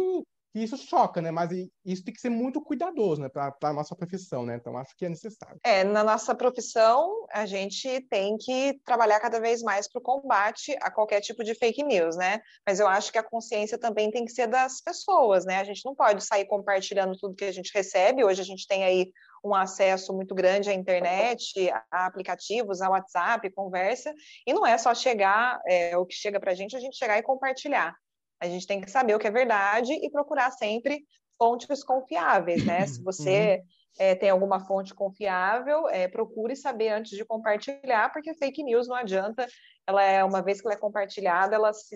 que 0.52 0.60
isso 0.60 0.78
choca, 0.78 1.22
né? 1.22 1.32
Mas 1.32 1.50
isso 1.86 2.04
tem 2.04 2.14
que 2.14 2.20
ser 2.20 2.30
muito 2.30 2.62
cuidadoso, 2.62 3.22
né? 3.22 3.30
Para 3.30 3.56
a 3.64 3.74
nossa 3.74 3.96
profissão, 3.96 4.46
né? 4.46 4.56
Então, 4.56 4.78
acho 4.78 4.96
que 4.98 5.06
é 5.06 5.10
necessário. 5.10 5.60
É, 5.64 5.84
na 5.84 6.04
nossa 6.04 6.36
profissão, 6.36 7.26
a 7.32 7.46
gente 7.46 8.02
tem 8.10 8.38
que 8.38 8.80
trabalhar 8.86 9.20
cada 9.20 9.40
vez 9.40 9.62
mais 9.62 9.90
para 9.90 10.00
o 10.00 10.04
combate 10.04 10.76
a 10.82 10.92
qualquer 10.92 11.22
tipo 11.22 11.44
de 11.44 11.56
fake 11.56 11.84
news, 11.84 12.18
né? 12.18 12.42
Mas 12.68 12.80
eu 12.80 12.88
acho 12.88 13.12
que 13.12 13.18
a 13.18 13.24
consciência 13.24 13.78
também 13.78 14.12
tem 14.12 14.26
que 14.26 14.32
ser 14.32 14.48
das 14.48 14.82
pessoas, 14.82 15.46
né? 15.46 15.60
A 15.60 15.64
gente 15.64 15.86
não 15.86 15.96
pode 15.96 16.24
sair 16.24 16.46
compartilhando 16.46 17.18
tudo 17.18 17.36
que 17.36 17.46
a 17.46 17.52
gente 17.54 17.72
recebe. 17.74 18.24
Hoje 18.24 18.42
a 18.42 18.46
gente 18.46 18.68
tem 18.68 18.84
aí 18.84 19.12
um 19.44 19.56
acesso 19.56 20.14
muito 20.14 20.36
grande 20.36 20.70
à 20.70 20.74
internet, 20.74 21.70
a 21.92 22.06
aplicativos, 22.06 22.82
a 22.82 22.90
WhatsApp, 22.90 23.50
conversa, 23.52 24.14
e 24.46 24.54
não 24.54 24.66
é 24.66 24.78
só 24.78 24.94
chegar, 24.94 25.60
é, 25.68 25.98
o 25.98 26.06
que 26.06 26.14
chega 26.14 26.40
para 26.40 26.52
a 26.52 26.56
gente, 26.56 26.76
a 26.76 26.80
gente 26.80 26.98
chegar 26.98 27.18
e 27.18 27.24
compartilhar. 27.24 27.96
A 28.40 28.48
gente 28.48 28.68
tem 28.68 28.82
que 28.82 28.90
saber 28.90 29.16
o 29.16 29.20
que 29.20 29.28
é 29.28 29.32
verdade 29.32 29.94
e 29.94 30.10
procurar 30.10 30.52
sempre 30.52 31.04
fontes 31.38 31.84
confiáveis, 31.84 32.66
né? 32.66 32.86
Se 32.86 33.02
você 33.04 33.58
uhum. 33.58 33.66
é, 34.00 34.16
tem 34.16 34.30
alguma 34.30 34.60
fonte 34.66 34.94
confiável, 34.94 35.88
é, 35.90 36.08
procure 36.08 36.56
saber 36.56 36.90
antes 36.90 37.18
de 37.18 37.26
compartilhar, 37.26 38.12
porque 38.12 38.34
fake 38.36 38.64
news 38.64 38.88
não 38.88 38.96
adianta. 38.96 39.48
Ela 39.88 40.04
é 40.04 40.24
uma 40.24 40.42
vez 40.42 40.62
que 40.62 40.68
ela 40.68 40.76
é 40.76 40.80
compartilhada, 40.80 41.56
ela 41.56 41.74
se, 41.74 41.96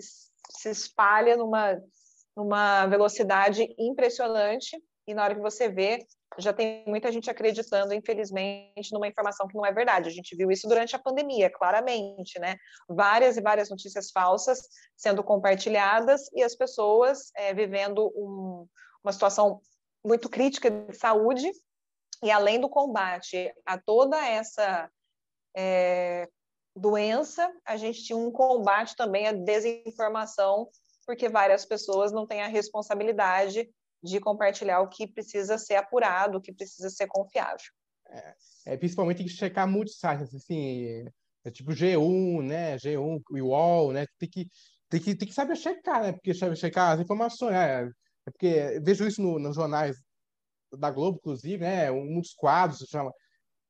se 0.50 0.70
espalha 0.70 1.36
numa 1.36 1.76
numa 2.36 2.86
velocidade 2.86 3.66
impressionante 3.78 4.76
e 5.06 5.14
na 5.14 5.24
hora 5.24 5.34
que 5.34 5.40
você 5.40 5.68
vê, 5.68 6.04
já 6.38 6.52
tem 6.52 6.84
muita 6.86 7.10
gente 7.10 7.30
acreditando, 7.30 7.94
infelizmente, 7.94 8.92
numa 8.92 9.08
informação 9.08 9.46
que 9.46 9.56
não 9.56 9.64
é 9.64 9.72
verdade. 9.72 10.08
A 10.08 10.12
gente 10.12 10.36
viu 10.36 10.50
isso 10.50 10.68
durante 10.68 10.94
a 10.94 10.98
pandemia, 10.98 11.50
claramente, 11.50 12.38
né? 12.38 12.56
Várias 12.88 13.36
e 13.36 13.40
várias 13.40 13.70
notícias 13.70 14.10
falsas 14.10 14.68
sendo 14.96 15.22
compartilhadas 15.22 16.30
e 16.34 16.42
as 16.42 16.54
pessoas 16.54 17.30
é, 17.34 17.54
vivendo 17.54 18.12
um, 18.14 18.66
uma 19.02 19.12
situação 19.12 19.60
muito 20.04 20.28
crítica 20.28 20.70
de 20.70 20.96
saúde. 20.96 21.50
E 22.22 22.30
além 22.30 22.60
do 22.60 22.68
combate 22.68 23.52
a 23.64 23.78
toda 23.78 24.16
essa 24.26 24.90
é, 25.56 26.28
doença, 26.74 27.50
a 27.64 27.76
gente 27.76 28.04
tinha 28.04 28.16
um 28.16 28.30
combate 28.30 28.94
também 28.94 29.26
à 29.26 29.32
desinformação, 29.32 30.68
porque 31.06 31.28
várias 31.28 31.64
pessoas 31.64 32.12
não 32.12 32.26
têm 32.26 32.42
a 32.42 32.48
responsabilidade 32.48 33.70
de 34.06 34.20
compartilhar 34.20 34.80
o 34.80 34.88
que 34.88 35.06
precisa 35.06 35.58
ser 35.58 35.76
apurado, 35.76 36.38
o 36.38 36.40
que 36.40 36.52
precisa 36.52 36.88
ser 36.88 37.06
confiável. 37.06 37.66
É, 38.08 38.34
é 38.66 38.76
principalmente 38.76 39.18
tem 39.18 39.26
que 39.26 39.32
checar 39.32 39.68
muitos 39.68 39.98
sites, 39.98 40.34
assim, 40.34 41.04
é 41.44 41.50
tipo 41.50 41.72
G1, 41.72 42.42
né, 42.42 42.76
G1, 42.76 43.20
UOL, 43.30 43.92
né, 43.92 44.06
tem 44.18 44.28
que, 44.28 44.48
tem 44.88 45.00
que, 45.00 45.14
tem 45.14 45.28
que 45.28 45.34
saber 45.34 45.56
checar, 45.56 46.02
né, 46.02 46.12
porque 46.12 46.32
checar 46.34 46.92
as 46.92 47.00
informações, 47.00 47.52
né, 47.52 47.84
é 48.26 48.30
porque 48.30 48.80
vejo 48.82 49.06
isso 49.06 49.20
no, 49.20 49.38
nos 49.38 49.56
jornais 49.56 49.96
da 50.78 50.90
Globo, 50.90 51.18
inclusive, 51.18 51.58
né, 51.58 51.90
um 51.90 52.20
dos 52.20 52.32
quadros 52.32 52.86
chama 52.88 53.12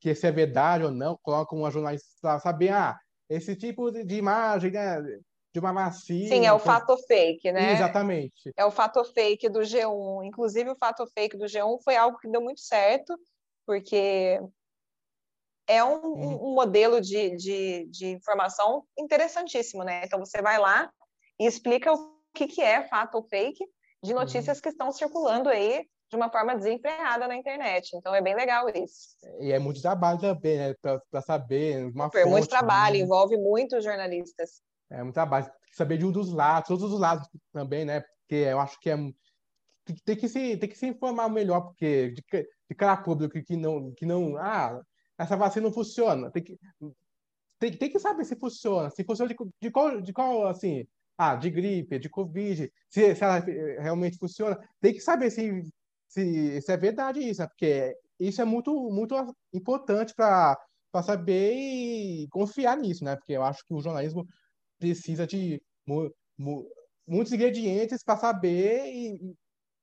que 0.01 0.15
se 0.15 0.27
é 0.27 0.33
verdade 0.33 0.85
ou 0.85 0.91
não, 0.91 1.19
colocam 1.23 1.59
uma 1.59 1.71
jornalista 1.71 2.39
saber, 2.39 2.71
ah, 2.71 2.99
esse 3.29 3.57
tipo 3.57 3.91
de, 3.91 4.05
de 4.05 4.17
imagem, 4.17 4.71
né, 4.71 4.97
de 5.57 5.61
uma 5.61 5.73
macia. 5.73 6.29
Sim, 6.29 6.45
é 6.45 6.53
o 6.53 6.59
fato 6.59 6.95
fake, 7.07 7.51
né? 7.51 7.73
Exatamente. 7.73 8.53
É 8.55 8.67
o 8.67 8.71
fato 8.71 9.03
fake 9.03 9.49
do 9.49 9.61
G1. 9.61 10.27
Inclusive, 10.27 10.69
o 10.69 10.77
fato 10.77 11.07
fake 11.07 11.35
do 11.35 11.47
G1 11.47 11.79
foi 11.83 11.97
algo 11.97 12.19
que 12.19 12.29
deu 12.29 12.43
muito 12.43 12.61
certo, 12.61 13.19
porque 13.65 14.39
é 15.67 15.83
um, 15.83 15.95
uhum. 15.95 16.51
um 16.51 16.55
modelo 16.55 17.01
de, 17.01 17.35
de, 17.37 17.87
de, 17.87 18.07
informação 18.09 18.85
interessantíssimo, 18.99 19.83
né? 19.83 20.03
Então, 20.05 20.19
você 20.19 20.43
vai 20.43 20.59
lá 20.59 20.93
e 21.41 21.47
explica 21.47 21.91
o 21.91 22.21
que, 22.35 22.47
que 22.47 22.61
é 22.61 22.87
fato 22.87 23.15
ou 23.15 23.23
fake 23.23 23.65
de 24.05 24.13
uhum. 24.13 24.21
notícias 24.21 24.59
uhum. 24.59 24.63
que 24.63 24.69
estão 24.69 24.93
circulando 24.93 25.49
aí 25.49 25.87
de 26.11 26.17
uma 26.17 26.31
forma 26.31 26.55
desenfreada 26.55 27.27
na 27.27 27.35
internet. 27.35 27.97
Então 27.97 28.15
é 28.15 28.21
bem 28.21 28.35
legal 28.35 28.69
isso. 28.69 29.17
E 29.41 29.53
é 29.53 29.59
muito 29.59 29.81
trabalho 29.81 30.21
também, 30.21 30.59
né? 30.59 30.75
Para 30.83 31.23
saber 31.23 31.87
uma 31.87 32.05
Super, 32.05 32.25
fonte, 32.25 32.31
muito 32.31 32.49
trabalho, 32.49 32.99
né? 32.99 33.03
envolve 33.05 33.37
muitos 33.39 33.83
jornalistas. 33.83 34.63
É 34.91 35.03
muito 35.03 35.15
trabalho. 35.15 35.51
Saber 35.73 35.99
de 35.99 36.07
um 36.07 36.13
dos 36.13 36.33
lados, 36.33 36.69
todos 36.69 36.93
os 36.93 36.99
lados 36.99 37.29
também, 37.53 37.85
né? 37.85 38.01
Porque 38.01 38.37
eu 38.37 38.61
acho 38.61 38.79
que 38.81 38.91
é 38.91 38.97
tem 40.05 40.17
que 40.17 40.29
se 40.29 40.57
tem 40.57 40.69
que 40.69 40.77
se 40.77 40.87
informar 40.87 41.29
melhor 41.29 41.61
porque 41.61 42.11
de, 42.11 42.23
de 42.69 42.75
cara 42.75 42.97
público 42.97 43.41
que 43.43 43.57
não 43.57 43.93
que 43.93 44.05
não 44.05 44.37
ah 44.37 44.81
essa 45.19 45.37
vacina 45.37 45.67
não 45.67 45.73
funciona 45.73 46.31
tem 46.31 46.43
que 46.43 46.59
tem, 47.59 47.73
tem 47.73 47.91
que 47.91 47.99
saber 47.99 48.25
se 48.25 48.37
funciona 48.37 48.91
se 48.91 49.05
funciona 49.05 49.33
de, 49.33 49.37
de 49.63 49.71
qual 49.71 50.01
de 50.01 50.13
qual 50.13 50.49
assim 50.49 50.87
ah 51.17 51.37
de 51.37 51.51
gripe 51.51 51.99
de 51.99 52.09
covid 52.09 52.71
se, 52.89 53.15
se 53.15 53.25
ela 53.25 53.39
realmente 53.81 54.19
funciona 54.19 54.59
tem 54.81 54.93
que 54.93 55.01
saber 55.01 55.31
se 55.31 55.63
se, 56.09 56.61
se 56.61 56.73
é 56.73 56.77
verdade 56.77 57.21
isso 57.21 57.41
né? 57.41 57.47
porque 57.47 57.97
isso 58.19 58.41
é 58.43 58.45
muito 58.45 58.91
muito 58.91 59.15
importante 59.53 60.15
para 60.15 60.59
saber 61.05 61.55
e 61.55 62.29
confiar 62.29 62.77
nisso 62.77 63.05
né 63.05 63.15
porque 63.15 63.35
eu 63.35 63.45
acho 63.45 63.65
que 63.65 63.73
o 63.73 63.81
jornalismo 63.81 64.27
precisa 64.79 65.27
de 65.27 65.61
mu, 65.87 66.11
mu, 66.39 66.69
muitos 67.07 67.33
ingredientes 67.33 68.03
para 68.03 68.17
saber 68.17 68.87
e, 68.87 69.35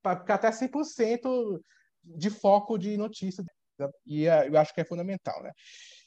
para 0.02 0.20
ficar 0.20 0.36
até 0.36 0.52
100% 0.52 1.62
de 2.04 2.30
foco 2.30 2.78
de 2.78 2.98
notícia. 2.98 3.44
E 4.06 4.28
é, 4.28 4.48
eu 4.48 4.58
acho 4.58 4.74
que 4.74 4.82
é 4.82 4.86
fundamental, 4.86 5.42
né? 5.42 5.52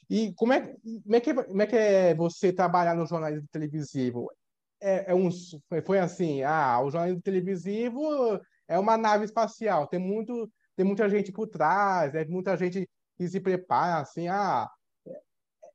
E 0.09 0.33
como 0.35 0.53
é, 0.53 0.73
como 1.03 1.15
é, 1.15 1.19
que, 1.19 1.33
como 1.33 1.61
é 1.61 1.67
que 1.67 1.75
é 1.75 2.15
você 2.15 2.53
trabalhar 2.53 2.95
no 2.95 3.05
jornalismo 3.05 3.47
televisivo? 3.51 4.31
É, 4.79 5.11
é 5.11 5.15
um, 5.15 5.29
foi 5.83 5.99
assim, 5.99 6.43
ah, 6.43 6.79
o 6.81 6.89
jornalismo 6.89 7.21
televisivo 7.21 8.39
é 8.67 8.79
uma 8.79 8.95
nave 8.95 9.25
espacial, 9.25 9.87
tem, 9.87 9.99
muito, 9.99 10.49
tem 10.75 10.85
muita 10.85 11.09
gente 11.09 11.31
por 11.31 11.47
trás, 11.47 12.13
é 12.13 12.23
muita 12.25 12.55
gente 12.55 12.87
que 13.17 13.27
se 13.27 13.39
prepara, 13.39 14.01
assim, 14.01 14.27
ah, 14.27 14.69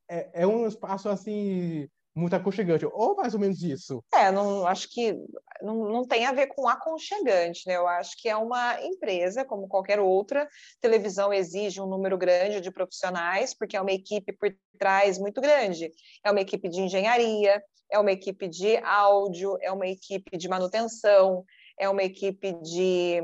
é, 0.09 0.43
é 0.43 0.47
um 0.47 0.67
espaço, 0.67 1.09
assim, 1.09 1.89
muito 2.15 2.35
aconchegante, 2.35 2.87
ou 2.87 3.17
mais 3.17 3.35
ou 3.35 3.41
menos 3.41 3.63
isso? 3.63 4.03
É, 4.13 4.31
não, 4.31 4.67
acho 4.67 4.89
que 4.91 5.17
não, 5.63 5.89
não 5.89 6.07
tem 6.07 6.27
a 6.27 6.33
ver 6.33 6.49
com 6.49 6.69
aconchegante, 6.69 7.67
né? 7.67 7.77
Eu 7.77 7.87
acho 7.87 8.17
que 8.21 8.29
é 8.29 8.37
uma 8.37 8.81
empresa, 8.83 9.45
como 9.45 9.69
qualquer 9.69 9.99
outra. 9.99 10.49
Televisão 10.81 11.33
exige 11.33 11.81
um 11.81 11.87
número 11.87 12.19
grande 12.19 12.61
de 12.61 12.71
profissionais, 12.71 13.55
porque 13.55 13.77
é 13.77 13.81
uma 13.81 13.93
equipe 13.93 14.33
por 14.33 14.55
trás 14.79 15.19
muito 15.19 15.41
grande. 15.41 15.91
É 16.25 16.31
uma 16.31 16.41
equipe 16.41 16.69
de 16.69 16.83
engenharia, 16.83 17.63
é 17.91 17.99
uma 17.99 18.13
equipe 18.13 18.49
de 18.49 18.77
áudio, 18.79 19.57
é 19.61 19.73
uma 19.73 19.87
equipe 19.87 20.37
de 20.37 20.49
manutenção, 20.49 21.45
é 21.79 21.89
uma 21.89 22.03
equipe 22.03 22.53
de 22.63 23.23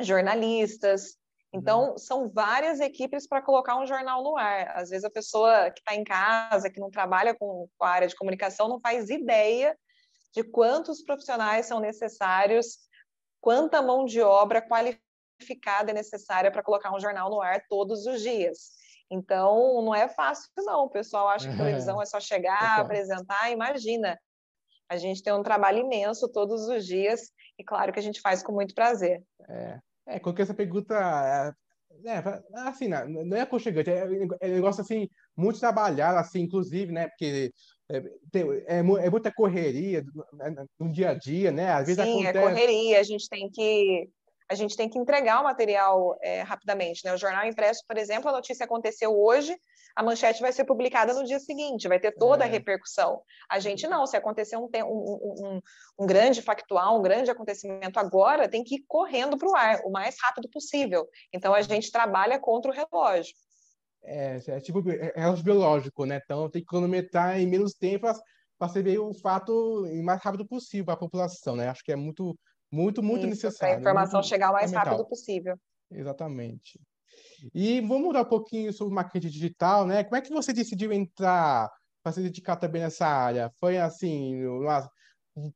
jornalistas, 0.00 1.16
então, 1.52 1.90
uhum. 1.90 1.98
são 1.98 2.28
várias 2.28 2.80
equipes 2.80 3.26
para 3.26 3.40
colocar 3.40 3.80
um 3.80 3.86
jornal 3.86 4.22
no 4.22 4.36
ar. 4.36 4.76
Às 4.76 4.90
vezes, 4.90 5.04
a 5.04 5.10
pessoa 5.10 5.70
que 5.70 5.80
está 5.80 5.94
em 5.94 6.04
casa, 6.04 6.68
que 6.68 6.80
não 6.80 6.90
trabalha 6.90 7.34
com, 7.34 7.68
com 7.78 7.84
a 7.84 7.90
área 7.90 8.08
de 8.08 8.16
comunicação, 8.16 8.68
não 8.68 8.80
faz 8.80 9.08
ideia 9.08 9.76
de 10.34 10.42
quantos 10.44 11.02
profissionais 11.02 11.66
são 11.66 11.80
necessários, 11.80 12.78
quanta 13.40 13.80
mão 13.80 14.04
de 14.04 14.20
obra 14.20 14.60
qualificada 14.60 15.92
é 15.92 15.94
necessária 15.94 16.50
para 16.50 16.62
colocar 16.62 16.94
um 16.94 17.00
jornal 17.00 17.30
no 17.30 17.40
ar 17.40 17.62
todos 17.68 18.06
os 18.06 18.20
dias. 18.20 18.76
Então, 19.10 19.80
não 19.82 19.94
é 19.94 20.08
fácil, 20.08 20.50
não. 20.58 20.84
O 20.84 20.90
pessoal 20.90 21.28
acha 21.28 21.48
que 21.48 21.56
televisão 21.56 22.00
é 22.02 22.06
só 22.06 22.20
chegar, 22.20 22.80
apresentar. 22.80 23.50
Imagina, 23.50 24.18
a 24.88 24.96
gente 24.96 25.22
tem 25.22 25.32
um 25.32 25.42
trabalho 25.42 25.78
imenso 25.78 26.30
todos 26.30 26.68
os 26.68 26.84
dias 26.84 27.30
e, 27.58 27.64
claro, 27.64 27.92
que 27.92 27.98
a 27.98 28.02
gente 28.02 28.20
faz 28.20 28.42
com 28.42 28.52
muito 28.52 28.74
prazer. 28.74 29.22
É. 29.48 29.78
É, 30.06 30.18
coloquei 30.18 30.42
essa 30.42 30.54
pergunta. 30.54 31.54
É, 32.04 32.10
é 32.10 32.22
assim, 32.68 32.88
não 32.88 33.36
é 33.36 33.40
aconchegante, 33.40 33.90
é, 33.90 34.00
é 34.00 34.48
um 34.48 34.54
negócio 34.54 34.82
assim, 34.82 35.08
muito 35.36 35.58
trabalhado, 35.58 36.18
assim, 36.18 36.40
inclusive, 36.40 36.92
né? 36.92 37.08
Porque 37.08 37.52
é, 37.88 37.96
é, 37.96 38.78
é 38.78 39.10
muita 39.10 39.32
correria 39.32 40.04
no 40.78 40.92
dia 40.92 41.10
a 41.10 41.14
dia, 41.14 41.50
né? 41.50 41.70
Às 41.70 41.86
vezes 41.86 42.02
Sim, 42.04 42.24
acontece... 42.24 42.38
é 42.38 42.42
correria, 42.42 43.00
a 43.00 43.02
gente 43.02 43.28
tem 43.28 43.50
que 43.50 44.08
a 44.48 44.54
gente 44.54 44.76
tem 44.76 44.88
que 44.88 44.98
entregar 44.98 45.40
o 45.40 45.44
material 45.44 46.16
é, 46.22 46.42
rapidamente. 46.42 47.04
Né? 47.04 47.12
O 47.12 47.16
jornal 47.16 47.44
impresso, 47.46 47.82
por 47.86 47.96
exemplo, 47.96 48.28
a 48.28 48.32
notícia 48.32 48.64
aconteceu 48.64 49.16
hoje, 49.16 49.56
a 49.94 50.02
manchete 50.02 50.40
vai 50.40 50.52
ser 50.52 50.64
publicada 50.64 51.14
no 51.14 51.24
dia 51.24 51.40
seguinte, 51.40 51.88
vai 51.88 51.98
ter 51.98 52.12
toda 52.12 52.44
é. 52.44 52.46
a 52.46 52.50
repercussão. 52.50 53.22
A 53.48 53.58
gente 53.58 53.88
não, 53.88 54.06
se 54.06 54.16
acontecer 54.16 54.56
um, 54.56 54.68
um, 54.74 54.82
um, 54.84 55.60
um, 55.98 56.06
grande 56.06 56.42
factual, 56.42 56.98
um 56.98 57.02
grande 57.02 57.30
acontecimento 57.30 57.98
agora, 57.98 58.48
tem 58.48 58.62
que 58.62 58.76
ir 58.76 58.84
correndo 58.86 59.36
para 59.36 59.48
o 59.48 59.56
ar, 59.56 59.80
o 59.84 59.90
mais 59.90 60.16
rápido 60.20 60.48
possível. 60.50 61.08
Então, 61.32 61.54
a 61.54 61.62
gente 61.62 61.90
trabalha 61.90 62.38
contra 62.38 62.70
o 62.70 62.74
relógio. 62.74 63.34
É, 64.04 64.40
é 64.46 64.60
tipo 64.60 64.88
é, 64.90 65.12
é 65.16 65.20
relógio 65.20 65.44
biológico, 65.44 66.04
né? 66.04 66.20
Então, 66.22 66.48
tem 66.48 66.62
que 66.62 66.68
cronometrar 66.68 67.40
em 67.40 67.46
menos 67.46 67.72
tempo 67.72 68.06
para 68.58 68.68
você 68.68 68.82
ver 68.82 68.98
o 68.98 69.12
fato 69.14 69.52
o 69.52 70.04
mais 70.04 70.22
rápido 70.22 70.46
possível 70.46 70.84
para 70.84 70.94
a 70.94 70.98
população, 70.98 71.56
né? 71.56 71.68
Acho 71.68 71.82
que 71.82 71.92
é 71.92 71.96
muito 71.96 72.38
muito, 72.70 73.02
muito 73.02 73.26
Isso, 73.26 73.30
necessário. 73.30 73.58
Para 73.58 73.76
a 73.76 73.80
informação 73.80 74.22
chegar 74.22 74.50
o 74.50 74.54
mais 74.54 74.72
rápido 74.72 75.06
possível. 75.06 75.56
Exatamente. 75.90 76.80
E 77.54 77.80
vamos 77.80 78.08
mudar 78.08 78.22
um 78.22 78.28
pouquinho 78.28 78.72
sobre 78.72 78.94
marketing 78.94 79.28
digital, 79.28 79.86
né? 79.86 80.04
Como 80.04 80.16
é 80.16 80.20
que 80.20 80.32
você 80.32 80.52
decidiu 80.52 80.92
entrar 80.92 81.70
para 82.02 82.12
se 82.12 82.22
dedicar 82.22 82.56
também 82.56 82.82
nessa 82.82 83.06
área? 83.06 83.50
Foi 83.58 83.78
assim, 83.78 84.44
uma, 84.46 84.88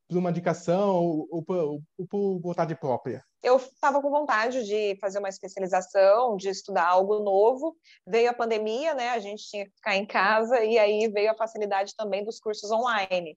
por 0.07 0.17
uma 0.17 0.29
indicação 0.29 0.95
ou, 0.95 1.27
ou, 1.31 1.45
ou, 1.47 1.81
ou 1.97 2.07
por 2.07 2.39
vontade 2.39 2.75
própria? 2.75 3.23
Eu 3.43 3.57
estava 3.57 3.99
com 4.01 4.09
vontade 4.09 4.63
de 4.65 4.95
fazer 4.99 5.17
uma 5.17 5.29
especialização, 5.29 6.37
de 6.37 6.49
estudar 6.49 6.87
algo 6.87 7.19
novo. 7.19 7.75
Veio 8.05 8.29
a 8.29 8.33
pandemia, 8.33 8.93
né? 8.93 9.09
A 9.09 9.19
gente 9.19 9.43
tinha 9.49 9.65
que 9.65 9.71
ficar 9.71 9.95
em 9.95 10.05
casa 10.05 10.63
e 10.63 10.77
aí 10.77 11.07
veio 11.09 11.31
a 11.31 11.35
facilidade 11.35 11.95
também 11.95 12.23
dos 12.23 12.39
cursos 12.39 12.69
online. 12.69 13.35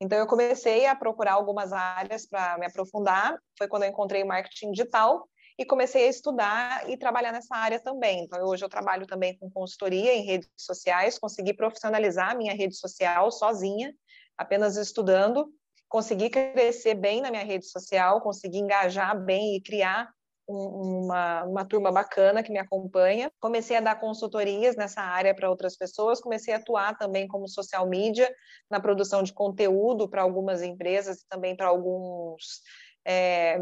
Então, 0.00 0.18
eu 0.18 0.26
comecei 0.26 0.86
a 0.86 0.94
procurar 0.94 1.32
algumas 1.32 1.72
áreas 1.72 2.26
para 2.26 2.58
me 2.58 2.66
aprofundar. 2.66 3.38
Foi 3.56 3.66
quando 3.66 3.84
eu 3.84 3.88
encontrei 3.88 4.24
marketing 4.24 4.72
digital 4.72 5.26
e 5.58 5.64
comecei 5.64 6.04
a 6.04 6.10
estudar 6.10 6.90
e 6.90 6.98
trabalhar 6.98 7.32
nessa 7.32 7.56
área 7.56 7.80
também. 7.80 8.24
Então, 8.24 8.44
hoje 8.44 8.64
eu 8.64 8.68
trabalho 8.68 9.06
também 9.06 9.38
com 9.38 9.50
consultoria 9.50 10.12
em 10.12 10.24
redes 10.24 10.50
sociais, 10.56 11.18
consegui 11.18 11.54
profissionalizar 11.54 12.36
minha 12.36 12.54
rede 12.54 12.76
social 12.76 13.30
sozinha, 13.30 13.94
apenas 14.36 14.76
estudando, 14.76 15.50
consegui 15.88 16.28
crescer 16.28 16.94
bem 16.94 17.22
na 17.22 17.30
minha 17.30 17.44
rede 17.44 17.66
social, 17.66 18.20
consegui 18.20 18.58
engajar 18.58 19.18
bem 19.18 19.56
e 19.56 19.62
criar 19.62 20.10
uma, 20.48 21.44
uma 21.44 21.64
turma 21.64 21.90
bacana 21.90 22.42
que 22.42 22.52
me 22.52 22.58
acompanha. 22.58 23.30
Comecei 23.40 23.76
a 23.76 23.80
dar 23.80 23.98
consultorias 23.98 24.76
nessa 24.76 25.00
área 25.00 25.34
para 25.34 25.50
outras 25.50 25.76
pessoas, 25.76 26.20
comecei 26.20 26.54
a 26.54 26.58
atuar 26.58 26.96
também 26.96 27.26
como 27.26 27.48
social 27.48 27.88
media 27.88 28.32
na 28.70 28.80
produção 28.80 29.22
de 29.22 29.32
conteúdo 29.32 30.08
para 30.08 30.22
algumas 30.22 30.62
empresas 30.62 31.22
e 31.22 31.28
também 31.28 31.56
para 31.56 31.66
alguns 31.66 32.62
é, 33.04 33.58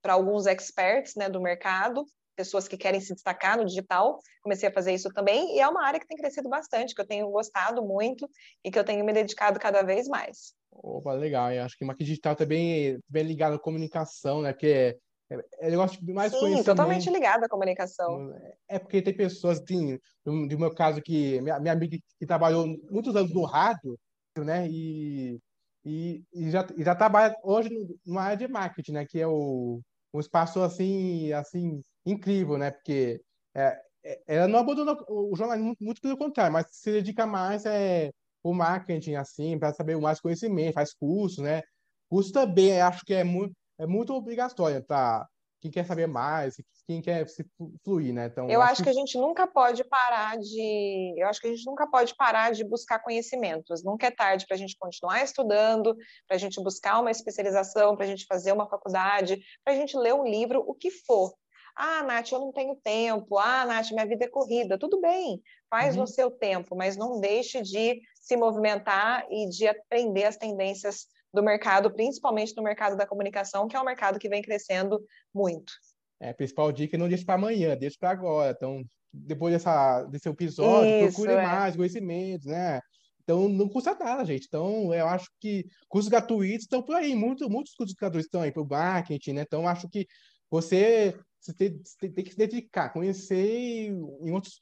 para 0.00 0.14
alguns 0.14 0.46
experts 0.46 1.14
né, 1.14 1.28
do 1.28 1.40
mercado, 1.40 2.04
pessoas 2.34 2.66
que 2.66 2.76
querem 2.76 3.00
se 3.00 3.14
destacar 3.14 3.56
no 3.56 3.64
digital. 3.64 4.18
Comecei 4.42 4.68
a 4.68 4.72
fazer 4.72 4.92
isso 4.92 5.08
também 5.10 5.54
e 5.54 5.60
é 5.60 5.68
uma 5.68 5.86
área 5.86 6.00
que 6.00 6.06
tem 6.06 6.16
crescido 6.16 6.48
bastante, 6.48 6.94
que 6.94 7.00
eu 7.00 7.06
tenho 7.06 7.30
gostado 7.30 7.84
muito 7.84 8.28
e 8.64 8.70
que 8.70 8.78
eu 8.78 8.84
tenho 8.84 9.04
me 9.04 9.12
dedicado 9.12 9.60
cada 9.60 9.82
vez 9.82 10.08
mais. 10.08 10.54
Opa, 10.72 11.12
legal. 11.12 11.52
Eu 11.52 11.62
acho 11.62 11.76
que 11.76 11.84
marketing 11.84 12.08
digital 12.08 12.34
também 12.34 12.94
tá 12.94 13.00
bem 13.08 13.22
ligado 13.22 13.54
à 13.54 13.58
comunicação, 13.58 14.42
né? 14.42 14.52
Que 14.52 14.98
é, 15.32 15.66
é 15.66 15.70
negócio 15.70 15.98
mais 16.14 16.32
Sim, 16.32 16.62
totalmente 16.62 17.10
ligado 17.10 17.44
à 17.44 17.48
comunicação. 17.48 18.34
É 18.68 18.78
porque 18.78 19.00
tem 19.02 19.16
pessoas, 19.16 19.60
assim, 19.60 19.98
no, 20.24 20.46
no 20.46 20.58
meu 20.58 20.74
caso, 20.74 21.00
que 21.00 21.40
minha, 21.40 21.58
minha 21.58 21.72
amiga 21.72 21.96
que 22.18 22.26
trabalhou 22.26 22.66
muitos 22.90 23.14
anos 23.16 23.32
no 23.32 23.44
rádio, 23.44 23.98
né? 24.38 24.68
E, 24.68 25.38
e, 25.84 26.22
e 26.32 26.50
já, 26.50 26.66
e 26.76 26.82
já 26.84 26.94
trabalha 26.94 27.34
hoje 27.42 27.70
numa 28.04 28.22
área 28.22 28.36
de 28.36 28.48
marketing, 28.48 28.92
né? 28.92 29.06
Que 29.06 29.20
é 29.20 29.26
o, 29.26 29.80
um 30.12 30.20
espaço, 30.20 30.60
assim, 30.62 31.32
assim 31.32 31.80
incrível, 32.04 32.58
né? 32.58 32.70
Porque 32.70 33.20
é, 33.54 33.78
é 34.04 34.22
ela 34.26 34.48
não 34.48 34.58
abandona 34.58 34.96
o 35.08 35.34
jornalismo, 35.36 35.66
muito, 35.68 35.84
muito 35.84 36.00
pelo 36.00 36.16
contrário, 36.16 36.52
mas 36.52 36.66
se 36.70 36.90
dedica 36.90 37.26
mais 37.26 37.64
é, 37.64 38.10
o 38.42 38.52
marketing, 38.52 39.14
assim, 39.14 39.58
para 39.58 39.72
saber 39.72 39.96
mais 39.98 40.20
conhecimento, 40.20 40.74
faz 40.74 40.92
curso, 40.94 41.42
né? 41.42 41.62
Curso 42.08 42.32
também, 42.32 42.80
acho 42.80 43.04
que 43.04 43.14
é 43.14 43.24
muito 43.24 43.54
é 43.82 43.86
muito 43.86 44.14
obrigatória 44.14 44.80
para 44.80 45.26
quem 45.60 45.70
quer 45.70 45.84
saber 45.84 46.06
mais, 46.06 46.56
quem 46.86 47.00
quer 47.00 47.28
se 47.28 47.44
fluir, 47.84 48.12
né? 48.12 48.26
Então, 48.26 48.48
eu 48.48 48.60
acho, 48.60 48.72
acho 48.72 48.82
que... 48.82 48.90
que 48.90 48.90
a 48.90 49.00
gente 49.00 49.16
nunca 49.18 49.46
pode 49.46 49.84
parar 49.84 50.36
de, 50.36 51.14
eu 51.16 51.28
acho 51.28 51.40
que 51.40 51.46
a 51.46 51.50
gente 51.50 51.64
nunca 51.64 51.88
pode 51.88 52.14
parar 52.16 52.52
de 52.52 52.64
buscar 52.64 52.98
conhecimentos. 53.00 53.84
Nunca 53.84 54.08
é 54.08 54.10
tarde 54.10 54.46
para 54.46 54.56
a 54.56 54.58
gente 54.58 54.76
continuar 54.78 55.22
estudando, 55.22 55.96
para 56.26 56.36
a 56.36 56.38
gente 56.38 56.60
buscar 56.62 57.00
uma 57.00 57.10
especialização, 57.10 57.96
para 57.96 58.04
a 58.04 58.08
gente 58.08 58.26
fazer 58.26 58.52
uma 58.52 58.68
faculdade, 58.68 59.40
para 59.64 59.74
a 59.74 59.76
gente 59.76 59.96
ler 59.96 60.14
um 60.14 60.24
livro, 60.24 60.64
o 60.66 60.74
que 60.74 60.90
for. 60.90 61.32
Ah, 61.76 62.02
Nath, 62.02 62.32
eu 62.32 62.40
não 62.40 62.52
tenho 62.52 62.76
tempo. 62.76 63.38
Ah, 63.38 63.64
Nath, 63.64 63.92
minha 63.92 64.06
vida 64.06 64.24
é 64.24 64.28
corrida. 64.28 64.78
Tudo 64.78 65.00
bem, 65.00 65.40
faz 65.70 65.94
uhum. 65.94 66.02
no 66.02 66.06
seu 66.06 66.30
tempo, 66.30 66.76
mas 66.76 66.96
não 66.96 67.20
deixe 67.20 67.62
de 67.62 68.00
se 68.14 68.36
movimentar 68.36 69.26
e 69.30 69.48
de 69.48 69.66
aprender 69.66 70.24
as 70.24 70.36
tendências 70.36 71.06
do 71.32 71.42
mercado, 71.42 71.92
principalmente 71.92 72.54
no 72.56 72.62
mercado 72.62 72.96
da 72.96 73.06
comunicação, 73.06 73.66
que 73.66 73.76
é 73.76 73.80
um 73.80 73.84
mercado 73.84 74.18
que 74.18 74.28
vem 74.28 74.42
crescendo 74.42 75.02
muito. 75.34 75.72
É, 76.20 76.30
a 76.30 76.34
principal 76.34 76.70
dica 76.70 76.96
é 76.96 76.98
não 76.98 77.08
deixe 77.08 77.24
para 77.24 77.34
amanhã, 77.34 77.76
deixe 77.76 77.96
para 77.98 78.10
agora. 78.10 78.52
Então, 78.52 78.84
depois 79.12 79.52
dessa, 79.52 80.04
desse 80.04 80.28
episódio, 80.28 81.06
Isso, 81.06 81.16
procure 81.16 81.32
é. 81.32 81.42
mais 81.42 81.74
conhecimentos, 81.76 82.46
né? 82.46 82.80
Então, 83.22 83.48
não 83.48 83.68
custa 83.68 83.94
nada, 83.94 84.24
gente. 84.24 84.46
Então, 84.46 84.92
eu 84.92 85.06
acho 85.06 85.28
que 85.40 85.64
cursos 85.88 86.10
gratuitos 86.10 86.64
estão 86.64 86.82
por 86.82 86.96
aí. 86.96 87.14
Muito, 87.14 87.48
muitos 87.48 87.74
cursos 87.74 87.94
gratuitos 87.94 88.26
estão 88.26 88.42
aí 88.42 88.52
para 88.52 88.62
o 88.62 88.68
marketing, 88.68 89.32
né? 89.34 89.42
Então, 89.42 89.66
acho 89.66 89.88
que 89.88 90.06
você, 90.50 91.18
você 91.40 91.54
tem, 91.54 91.82
tem, 92.12 92.24
que 92.24 92.30
se 92.30 92.36
dedicar, 92.36 92.90
conhecer 92.90 93.88
em 93.88 94.30
outros, 94.30 94.60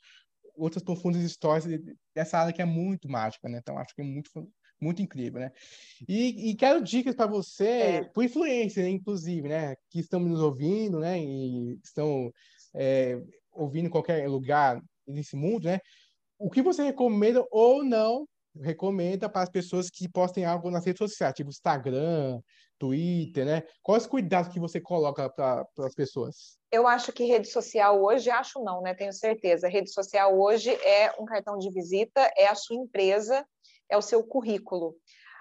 outras 0.55 0.83
profundas 0.83 1.23
histórias 1.23 1.67
dessa 2.15 2.39
área 2.39 2.53
que 2.53 2.63
é 2.63 2.67
muito 2.67 3.09
mágica, 3.09 3.49
né? 3.49 3.59
Então, 3.59 3.79
acho 3.79 3.95
que 3.95 4.03
é 4.03 4.05
muito, 4.05 4.31
muito 4.81 5.03
incrível, 5.03 5.41
né? 5.41 5.53
E, 6.09 6.51
e 6.51 6.55
quero 6.55 6.83
dicas 6.83 7.15
para 7.15 7.27
você, 7.27 7.69
é. 7.69 8.05
por 8.05 8.25
influência, 8.25 8.83
né, 8.83 8.89
inclusive, 8.89 9.49
né? 9.49 9.77
Que 9.91 10.01
estão 10.01 10.21
nos 10.21 10.41
ouvindo, 10.41 10.99
né? 10.99 11.21
E 11.21 11.79
estão 11.83 12.33
é, 12.75 13.21
ouvindo 13.53 13.87
em 13.87 13.91
qualquer 13.91 14.29
lugar 14.29 14.81
nesse 15.07 15.37
mundo, 15.37 15.65
né? 15.65 15.81
O 16.39 16.51
que 16.51 16.63
você 16.63 16.83
recomenda 16.83 17.45
ou 17.51 17.85
não 17.85 18.27
recomenda 18.59 19.29
para 19.29 19.43
as 19.43 19.49
pessoas 19.49 19.89
que 19.89 20.09
postem 20.09 20.45
algo 20.45 20.71
nas 20.71 20.85
redes 20.85 20.99
sociais, 20.99 21.35
tipo 21.35 21.51
Instagram, 21.51 22.41
Twitter, 22.79 23.45
né? 23.45 23.63
Quais 23.83 24.07
cuidados 24.07 24.53
que 24.53 24.59
você 24.59 24.81
coloca 24.81 25.29
para 25.31 25.67
as 25.79 25.95
pessoas? 25.95 26.59
Eu 26.73 26.87
acho 26.87 27.13
que 27.13 27.25
rede 27.25 27.49
social 27.49 28.03
hoje, 28.03 28.31
acho 28.31 28.63
não, 28.65 28.81
né? 28.81 28.95
Tenho 28.95 29.13
certeza. 29.13 29.69
Rede 29.69 29.93
social 29.93 30.39
hoje 30.39 30.71
é 30.71 31.13
um 31.21 31.25
cartão 31.25 31.59
de 31.59 31.71
visita, 31.71 32.29
é 32.37 32.47
a 32.49 32.55
sua 32.55 32.77
empresa, 32.77 33.45
é 33.91 33.97
o 33.97 34.03
seu 34.03 34.23
currículo. 34.23 34.97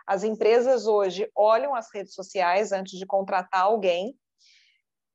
As 0.08 0.24
empresas 0.24 0.88
hoje 0.88 1.30
olham 1.36 1.76
as 1.76 1.94
redes 1.94 2.16
sociais 2.16 2.72
antes 2.72 2.98
de 2.98 3.06
contratar 3.06 3.62
alguém 3.62 4.18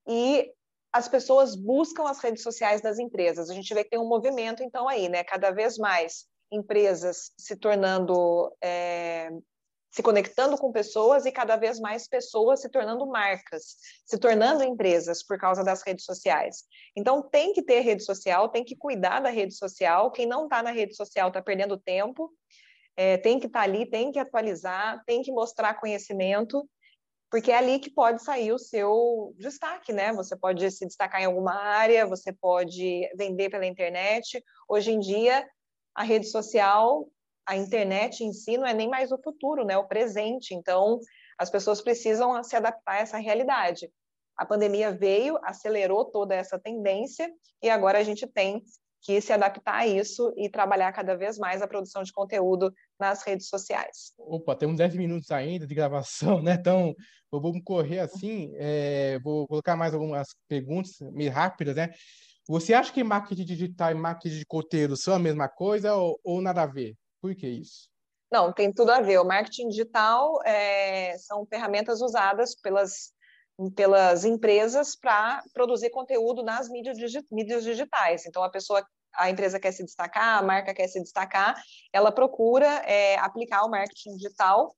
e 0.07 0.51
as 0.93 1.09
pessoas 1.09 1.57
buscam 1.57 2.05
as 2.05 2.21
redes 2.21 2.45
sociais 2.45 2.81
das 2.81 3.01
empresas. 3.01 3.51
A 3.51 3.55
gente 3.55 3.75
vê 3.75 3.83
que 3.83 3.91
tem 3.91 3.99
um 3.99 4.09
movimento, 4.09 4.63
então, 4.63 4.89
aí, 4.89 5.09
né? 5.09 5.25
Cada 5.25 5.51
vez 5.51 5.77
mais 5.77 6.27
empresas 6.53 7.33
se 7.37 7.57
tornando, 7.57 8.55
é, 8.63 9.31
se 9.91 10.01
conectando 10.05 10.57
com 10.57 10.71
pessoas 10.71 11.27
e 11.27 11.33
cada 11.33 11.57
vez 11.57 11.81
mais 11.81 12.07
pessoas 12.07 12.61
se 12.61 12.69
tornando 12.69 13.05
marcas, 13.09 13.77
se 14.07 14.17
tornando 14.17 14.63
empresas 14.63 15.25
por 15.25 15.37
causa 15.37 15.65
das 15.65 15.83
redes 15.83 16.05
sociais. 16.05 16.63
Então, 16.97 17.21
tem 17.21 17.53
que 17.53 17.63
ter 17.65 17.81
rede 17.81 18.05
social, 18.05 18.49
tem 18.49 18.65
que 18.65 18.77
cuidar 18.77 19.19
da 19.19 19.31
rede 19.31 19.57
social. 19.57 20.13
Quem 20.13 20.27
não 20.27 20.45
está 20.45 20.63
na 20.63 20.71
rede 20.71 20.95
social 20.95 21.27
está 21.27 21.43
perdendo 21.43 21.77
tempo. 21.77 22.33
É, 22.97 23.17
tem 23.17 23.41
que 23.41 23.47
estar 23.47 23.61
tá 23.61 23.65
ali, 23.65 23.87
tem 23.87 24.13
que 24.13 24.19
atualizar, 24.19 25.03
tem 25.05 25.23
que 25.23 25.33
mostrar 25.33 25.75
conhecimento, 25.75 26.69
porque 27.31 27.51
é 27.51 27.57
ali 27.57 27.81
que 27.81 27.91
pode 27.91 28.23
sair 28.23 28.53
o 28.53 28.59
seu 28.59 29.35
destaque, 29.37 29.93
né? 29.93 30.13
Você 30.13 30.37
pode 30.37 30.71
se 30.71 30.87
destacar 30.87 31.21
em 31.21 31.25
alguma 31.25 31.55
área, 31.55 32.07
você 32.07 32.33
pode 32.33 33.09
vender 33.17 33.51
pela 33.51 33.67
internet. 33.67 34.41
Hoje 34.69 34.93
em 34.93 35.01
dia, 35.01 35.45
a 35.95 36.05
rede 36.05 36.27
social, 36.27 37.09
a 37.45 37.57
internet 37.57 38.23
em 38.23 38.33
si 38.33 38.57
não 38.57 38.67
é 38.67 38.73
nem 38.73 38.89
mais 38.89 39.11
o 39.11 39.21
futuro, 39.21 39.65
né? 39.65 39.77
O 39.77 39.89
presente. 39.89 40.55
Então, 40.55 41.01
as 41.37 41.51
pessoas 41.51 41.81
precisam 41.81 42.41
se 42.45 42.55
adaptar 42.55 42.93
a 42.93 43.01
essa 43.01 43.19
realidade. 43.19 43.91
A 44.37 44.47
pandemia 44.47 44.93
veio, 44.93 45.39
acelerou 45.43 46.05
toda 46.05 46.35
essa 46.35 46.59
tendência 46.59 47.29
e 47.63 47.71
agora 47.71 47.99
a 47.99 48.03
gente 48.05 48.27
tem 48.27 48.63
que 49.05 49.21
se 49.21 49.33
adaptar 49.33 49.81
a 49.81 49.87
isso 49.87 50.33
e 50.35 50.49
trabalhar 50.49 50.91
cada 50.93 51.15
vez 51.15 51.39
mais 51.39 51.61
a 51.61 51.69
produção 51.69 52.03
de 52.03 52.13
conteúdo 52.13 52.73
nas 52.99 53.23
redes 53.23 53.49
sociais. 53.49 54.15
Opa, 54.19 54.57
temos 54.57 54.79
10 54.79 54.97
minutos 54.97 55.31
ainda 55.31 55.67
de 55.67 55.75
gravação, 55.75 56.43
né? 56.43 56.55
Então, 56.55 56.95
vamos 57.31 57.61
correr 57.63 58.01
assim. 58.01 58.53
É, 58.57 59.19
vou 59.23 59.47
colocar 59.47 59.77
mais 59.77 59.93
algumas 59.93 60.29
perguntas 60.49 60.93
meio 61.13 61.31
rápidas, 61.31 61.77
né? 61.77 61.91
Você 62.49 62.73
acha 62.73 62.93
que 62.93 63.05
marketing 63.05 63.45
digital 63.45 63.91
e 63.91 63.95
marketing 63.95 64.39
de 64.39 64.47
conteúdo 64.47 64.97
são 64.97 65.15
a 65.15 65.19
mesma 65.19 65.49
coisa 65.49 65.95
ou, 65.95 66.19
ou 66.25 66.41
nada 66.41 66.63
a 66.63 66.67
ver? 66.67 66.95
Por 67.21 67.35
que 67.35 67.47
isso? 67.47 67.89
Não, 68.33 68.53
tem 68.53 68.73
tudo 68.73 68.91
a 68.91 69.01
ver. 69.01 69.19
O 69.19 69.25
marketing 69.25 69.69
digital 69.69 70.43
é, 70.45 71.17
são 71.19 71.47
ferramentas 71.47 72.01
usadas 72.01 72.55
pelas, 72.55 73.13
pelas 73.77 74.25
empresas 74.25 74.97
para 74.97 75.43
produzir 75.53 75.91
conteúdo 75.91 76.43
nas 76.43 76.69
mídias, 76.69 76.99
mídias 77.31 77.65
digitais. 77.65 78.27
Então, 78.27 78.43
a 78.43 78.51
pessoa, 78.51 78.85
a 79.17 79.31
empresa 79.31 79.61
quer 79.61 79.73
se 79.73 79.85
destacar, 79.85 80.39
a 80.39 80.43
marca 80.43 80.75
quer 80.75 80.89
se 80.89 81.01
destacar, 81.01 81.61
ela 81.93 82.13
procura 82.13 82.67
é, 82.87 83.17
aplicar 83.19 83.65
o 83.65 83.71
marketing 83.71 84.17
digital 84.17 84.75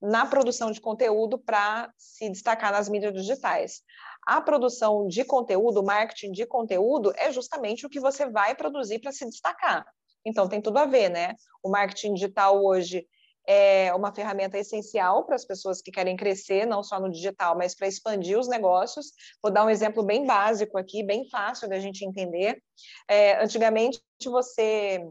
na 0.00 0.26
produção 0.26 0.70
de 0.70 0.80
conteúdo 0.80 1.38
para 1.38 1.90
se 1.96 2.28
destacar 2.28 2.72
nas 2.72 2.88
mídias 2.88 3.12
digitais. 3.14 3.82
A 4.26 4.40
produção 4.40 5.06
de 5.06 5.24
conteúdo, 5.24 5.80
o 5.80 5.84
marketing 5.84 6.32
de 6.32 6.46
conteúdo, 6.46 7.12
é 7.16 7.30
justamente 7.32 7.86
o 7.86 7.90
que 7.90 8.00
você 8.00 8.28
vai 8.28 8.54
produzir 8.54 8.98
para 8.98 9.12
se 9.12 9.24
destacar. 9.26 9.84
Então, 10.24 10.48
tem 10.48 10.60
tudo 10.60 10.78
a 10.78 10.86
ver, 10.86 11.10
né? 11.10 11.34
O 11.62 11.70
marketing 11.70 12.14
digital 12.14 12.62
hoje 12.64 13.06
é 13.46 13.94
uma 13.94 14.14
ferramenta 14.14 14.58
essencial 14.58 15.24
para 15.24 15.34
as 15.34 15.44
pessoas 15.44 15.82
que 15.82 15.90
querem 15.90 16.16
crescer, 16.16 16.66
não 16.66 16.82
só 16.82 16.98
no 16.98 17.10
digital, 17.10 17.56
mas 17.56 17.74
para 17.74 17.86
expandir 17.86 18.38
os 18.38 18.48
negócios. 18.48 19.12
Vou 19.42 19.52
dar 19.52 19.64
um 19.64 19.70
exemplo 19.70 20.02
bem 20.02 20.26
básico 20.26 20.78
aqui, 20.78 21.02
bem 21.02 21.28
fácil 21.28 21.68
da 21.68 21.78
gente 21.78 22.04
entender. 22.04 22.62
É, 23.08 23.42
antigamente, 23.42 24.00
você 24.24 25.06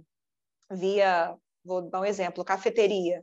via, 0.72 1.36
vou 1.64 1.82
dar 1.82 2.02
um 2.02 2.06
exemplo, 2.06 2.44
cafeteria. 2.44 3.22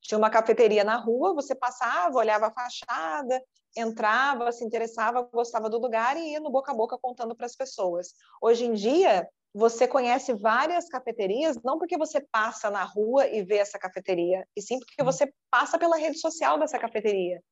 Tinha 0.00 0.18
uma 0.18 0.30
cafeteria 0.30 0.84
na 0.84 0.96
rua, 0.96 1.34
você 1.34 1.54
passava, 1.54 2.16
olhava 2.18 2.46
a 2.46 2.52
fachada, 2.52 3.42
entrava, 3.78 4.50
se 4.52 4.64
interessava, 4.64 5.22
gostava 5.32 5.70
do 5.70 5.78
lugar 5.78 6.16
e 6.16 6.32
ia 6.32 6.40
no 6.40 6.50
boca 6.50 6.72
a 6.72 6.74
boca 6.74 6.98
contando 6.98 7.34
para 7.34 7.46
as 7.46 7.56
pessoas. 7.56 8.12
Hoje 8.42 8.64
em 8.64 8.72
dia, 8.72 9.28
você 9.54 9.88
conhece 9.88 10.34
várias 10.34 10.88
cafeterias, 10.88 11.60
não 11.62 11.78
porque 11.78 11.96
você 11.96 12.20
passa 12.20 12.70
na 12.70 12.84
rua 12.84 13.26
e 13.26 13.42
vê 13.42 13.56
essa 13.56 13.78
cafeteria, 13.78 14.46
e 14.56 14.62
sim 14.62 14.78
porque 14.78 15.00
uhum. 15.00 15.06
você 15.06 15.32
passa 15.50 15.78
pela 15.78 15.96
rede 15.96 16.18
social 16.18 16.58
dessa 16.58 16.78
cafeteria. 16.78 17.42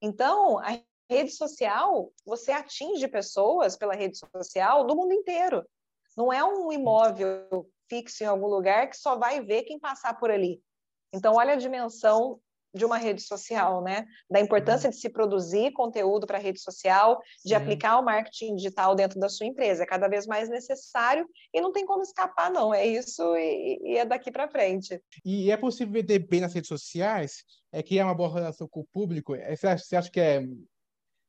Então, 0.00 0.58
a 0.58 0.80
rede 1.10 1.30
social, 1.30 2.12
você 2.24 2.52
atinge 2.52 3.06
pessoas 3.08 3.76
pela 3.76 3.94
rede 3.94 4.18
social 4.18 4.84
do 4.84 4.96
mundo 4.96 5.12
inteiro. 5.12 5.64
Não 6.16 6.32
é 6.32 6.42
um 6.44 6.72
imóvel 6.72 7.68
fixo 7.88 8.24
em 8.24 8.26
algum 8.26 8.46
lugar 8.46 8.88
que 8.88 8.96
só 8.96 9.16
vai 9.16 9.40
ver 9.40 9.64
quem 9.64 9.78
passar 9.78 10.18
por 10.18 10.30
ali. 10.30 10.62
Então, 11.12 11.34
olha 11.34 11.52
a 11.52 11.56
dimensão 11.56 12.40
de 12.74 12.84
uma 12.84 12.98
rede 12.98 13.22
social, 13.22 13.82
né? 13.82 14.04
Da 14.28 14.40
importância 14.40 14.88
uhum. 14.88 14.90
de 14.90 15.00
se 15.00 15.08
produzir 15.08 15.72
conteúdo 15.72 16.26
para 16.26 16.38
a 16.38 16.40
rede 16.40 16.60
social, 16.60 17.20
de 17.44 17.54
aplicar 17.54 17.98
o 17.98 18.04
marketing 18.04 18.56
digital 18.56 18.94
dentro 18.94 19.20
da 19.20 19.28
sua 19.28 19.46
empresa. 19.46 19.84
É 19.84 19.86
cada 19.86 20.08
vez 20.08 20.26
mais 20.26 20.48
necessário 20.48 21.28
e 21.52 21.60
não 21.60 21.72
tem 21.72 21.86
como 21.86 22.02
escapar, 22.02 22.50
não. 22.50 22.74
É 22.74 22.84
isso 22.84 23.22
e, 23.36 23.78
e 23.82 23.98
é 23.98 24.04
daqui 24.04 24.30
para 24.32 24.48
frente. 24.48 25.00
E 25.24 25.50
é 25.50 25.56
possível 25.56 25.92
vender 25.92 26.18
bem 26.18 26.40
nas 26.40 26.52
redes 26.52 26.68
sociais? 26.68 27.44
É 27.72 27.82
que 27.82 27.98
é 27.98 28.04
uma 28.04 28.14
boa 28.14 28.32
relação 28.32 28.66
com 28.68 28.80
o 28.80 28.86
público? 28.92 29.34
É, 29.34 29.54
você 29.54 29.66
acha, 29.68 29.84
você 29.84 29.96
acha 29.96 30.10
que 30.10 30.20
é 30.20 30.42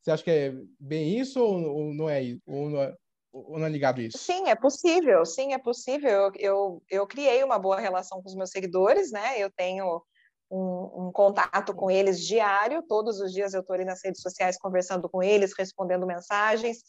você 0.02 0.12
acha 0.12 0.24
que 0.24 0.30
é 0.30 0.54
bem 0.80 1.18
isso 1.20 1.42
ou, 1.42 1.56
ou 1.56 1.94
não 1.94 2.08
é 2.08 2.22
ou 2.46 2.70
não 2.70 2.82
é, 2.82 2.96
ou 3.32 3.58
não 3.58 3.66
é 3.66 3.70
ligado 3.70 4.02
isso? 4.02 4.18
Sim, 4.20 4.48
é 4.48 4.56
possível. 4.56 5.26
Sim, 5.26 5.54
é 5.54 5.58
possível. 5.58 6.10
Eu, 6.10 6.32
eu, 6.38 6.84
eu 6.90 7.08
criei 7.08 7.44
uma 7.44 7.58
boa 7.58 7.80
relação 7.80 8.22
com 8.22 8.30
os 8.30 8.36
meus 8.36 8.52
seguidores, 8.52 9.12
né? 9.12 9.40
Eu 9.40 9.52
tenho 9.52 10.04
um, 10.50 11.08
um, 11.08 11.12
contato 11.12 11.74
com 11.74 11.90
eles 11.90 12.26
diário, 12.26 12.84
todos 12.84 13.20
os 13.20 13.32
dias 13.32 13.54
eu 13.54 13.62
estou 13.62 13.74
ali 13.74 13.86
nas 13.86 14.04
redes 14.04 14.22
sociais 14.22 14.58
conversando 14.58 15.10
com 15.10 15.22
eles, 15.24 15.54
respondendo 15.58 16.06
mensagens. 16.06 16.84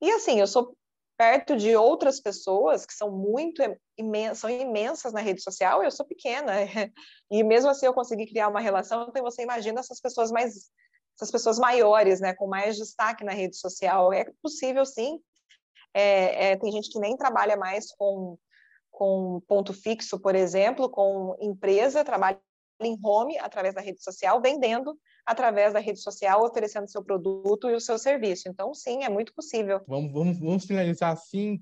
E 0.00 0.10
assim, 0.10 0.40
eu 0.40 0.46
sou 0.46 0.76
perto 1.16 1.56
de 1.56 1.74
outras 1.74 2.20
pessoas 2.20 2.86
que 2.86 2.94
são 2.94 3.10
muito 3.10 3.60
imensas, 3.98 4.38
são 4.38 4.48
imensas 4.48 5.12
na 5.12 5.20
rede 5.20 5.42
social, 5.42 5.82
eu 5.82 5.90
sou 5.90 6.06
pequena. 6.06 6.52
E 7.30 7.44
mesmo 7.44 7.68
assim 7.68 7.84
eu 7.84 7.92
consegui 7.92 8.26
criar 8.26 8.48
uma 8.48 8.60
relação, 8.60 9.06
então 9.06 9.22
você 9.22 9.42
imagina 9.42 9.80
essas 9.80 10.00
pessoas 10.00 10.30
mais 10.30 10.70
essas 11.14 11.30
pessoas 11.30 11.58
maiores, 11.58 12.20
né, 12.20 12.32
com 12.32 12.46
mais 12.46 12.76
destaque 12.76 13.24
na 13.24 13.32
rede 13.32 13.56
social. 13.58 14.12
É 14.12 14.24
possível 14.40 14.86
sim. 14.86 15.20
É, 15.92 16.52
é, 16.52 16.56
tem 16.56 16.70
gente 16.72 16.90
que 16.90 16.98
nem 16.98 17.16
trabalha 17.16 17.56
mais 17.56 17.92
com 17.92 18.38
com 18.90 19.40
ponto 19.46 19.72
fixo, 19.72 20.18
por 20.18 20.34
exemplo, 20.34 20.90
com 20.90 21.36
empresa, 21.40 22.04
trabalha 22.04 22.40
em 22.80 22.98
home 23.02 23.38
através 23.38 23.74
da 23.74 23.80
rede 23.80 24.02
social, 24.02 24.40
vendendo 24.40 24.96
através 25.26 25.72
da 25.72 25.80
rede 25.80 26.00
social, 26.00 26.44
oferecendo 26.44 26.90
seu 26.90 27.02
produto 27.02 27.68
e 27.68 27.74
o 27.74 27.80
seu 27.80 27.98
serviço. 27.98 28.48
Então, 28.48 28.72
sim, 28.74 29.04
é 29.04 29.08
muito 29.08 29.34
possível. 29.34 29.80
Vamos, 29.86 30.12
vamos, 30.12 30.38
vamos 30.38 30.64
finalizar 30.64 31.12
assim 31.12 31.60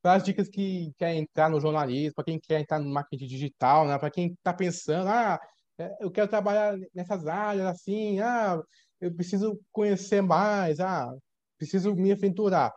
para 0.00 0.14
as 0.14 0.22
dicas 0.22 0.48
que 0.48 0.92
quer 0.96 1.14
entrar 1.14 1.50
no 1.50 1.60
jornalismo, 1.60 2.14
para 2.14 2.24
quem 2.24 2.38
quer 2.38 2.60
entrar 2.60 2.78
no 2.78 2.90
marketing 2.90 3.26
digital, 3.26 3.86
né? 3.86 3.98
para 3.98 4.10
quem 4.10 4.32
está 4.32 4.52
pensando, 4.52 5.08
ah, 5.08 5.40
é, 5.78 5.96
eu 6.00 6.10
quero 6.10 6.28
trabalhar 6.28 6.76
nessas 6.94 7.26
áreas 7.26 7.66
assim, 7.66 8.20
ah, 8.20 8.60
eu 9.00 9.14
preciso 9.14 9.60
conhecer 9.72 10.22
mais, 10.22 10.80
ah, 10.80 11.12
preciso 11.56 11.94
me 11.94 12.12
aventurar. 12.12 12.72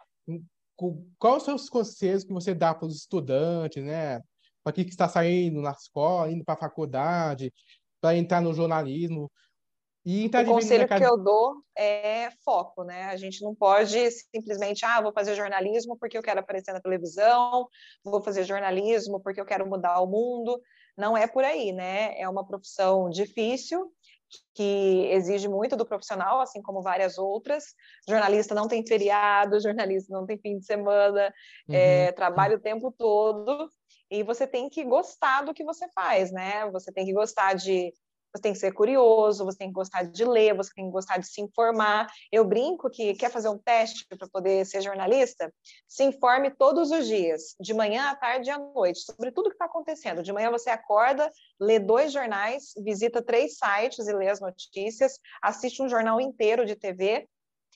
Quais 1.19 1.43
são 1.43 1.56
os 1.56 1.69
conselhos 1.69 2.23
que 2.23 2.34
você 2.34 2.56
dá 2.56 2.73
para 2.73 2.88
os 2.88 2.95
estudantes, 2.95 3.84
né? 3.84 4.19
Para 4.63 4.73
quem 4.73 4.86
está 4.86 5.08
saindo 5.08 5.62
na 5.62 5.71
escola, 5.71 6.32
indo 6.32 6.43
para 6.43 6.56
a 6.56 6.58
faculdade, 6.58 7.54
para 8.01 8.17
entrar 8.17 8.41
no 8.41 8.53
jornalismo. 8.53 9.31
E 10.03 10.27
tá 10.29 10.41
o 10.41 10.45
conselho 10.45 10.87
que 10.87 11.03
eu 11.03 11.15
dou 11.15 11.63
é 11.77 12.31
foco, 12.43 12.83
né? 12.83 13.03
A 13.05 13.15
gente 13.15 13.43
não 13.43 13.53
pode 13.53 14.09
simplesmente, 14.11 14.83
ah, 14.83 14.99
vou 14.99 15.13
fazer 15.13 15.35
jornalismo 15.35 15.95
porque 15.97 16.17
eu 16.17 16.23
quero 16.23 16.39
aparecer 16.39 16.73
na 16.73 16.81
televisão, 16.81 17.67
vou 18.03 18.21
fazer 18.21 18.43
jornalismo 18.43 19.21
porque 19.21 19.39
eu 19.39 19.45
quero 19.45 19.67
mudar 19.69 20.01
o 20.01 20.07
mundo. 20.07 20.59
Não 20.97 21.15
é 21.15 21.27
por 21.27 21.43
aí, 21.43 21.71
né? 21.71 22.19
É 22.19 22.27
uma 22.27 22.45
profissão 22.45 23.09
difícil, 23.11 23.91
que 24.55 25.07
exige 25.11 25.47
muito 25.47 25.75
do 25.75 25.85
profissional, 25.85 26.41
assim 26.41 26.61
como 26.61 26.81
várias 26.81 27.17
outras. 27.17 27.65
Jornalista 28.07 28.55
não 28.55 28.67
tem 28.67 28.85
feriado, 28.85 29.59
jornalista 29.59 30.13
não 30.13 30.25
tem 30.25 30.37
fim 30.37 30.57
de 30.57 30.65
semana, 30.65 31.33
uhum. 31.67 31.75
é, 31.75 32.11
trabalha 32.11 32.55
o 32.55 32.59
tempo 32.59 32.91
todo, 32.91 33.69
e 34.12 34.21
você 34.24 34.45
tem 34.45 34.69
que 34.69 34.84
gostar 34.84 35.43
do 35.43 35.54
que 35.54 35.63
você 35.63 35.88
faz, 35.95 36.32
né? 36.32 36.69
Você 36.71 36.91
tem 36.91 37.06
que 37.06 37.13
gostar 37.13 37.54
de 37.54 37.93
você 38.34 38.41
tem 38.43 38.54
que 38.54 38.60
ser 38.60 38.71
curioso, 38.71 39.43
você 39.43 39.58
tem 39.58 39.67
que 39.67 39.74
gostar 39.74 40.04
de 40.04 40.24
ler, 40.24 40.56
você 40.56 40.71
tem 40.74 40.86
que 40.86 40.91
gostar 40.91 41.17
de 41.17 41.28
se 41.28 41.41
informar. 41.41 42.08
Eu 42.32 42.45
brinco 42.45 42.89
que 42.89 43.13
quer 43.13 43.30
fazer 43.30 43.50
um 43.50 43.58
teste 43.58 44.06
para 44.08 44.26
poder 44.30 44.65
ser 44.65 44.82
jornalista? 44.82 45.54
Se 45.86 46.06
informe 46.06 46.50
todos 46.50 46.91
os 46.91 47.08
dias, 47.08 47.56
de 47.60 47.74
manhã 47.74 48.10
à 48.10 48.15
tarde 48.15 48.47
e 48.47 48.52
à 48.52 48.58
noite, 48.58 49.02
sobre 49.02 49.32
tudo 49.32 49.50
que 49.50 49.56
está 49.56 49.65
acontecendo. 49.65 50.24
De 50.24 50.32
manhã 50.32 50.50
você 50.50 50.69
acorda, 50.69 51.30
lê 51.60 51.78
dois 51.78 52.13
jornais, 52.13 52.71
visita 52.78 53.21
três 53.21 53.58
sites 53.58 54.08
e 54.08 54.13
lê 54.13 54.30
as 54.30 54.39
notícias, 54.39 55.19
assiste 55.41 55.82
um 55.82 55.89
jornal 55.89 56.21
inteiro 56.21 56.65
de 56.65 56.76
TV 56.78 57.28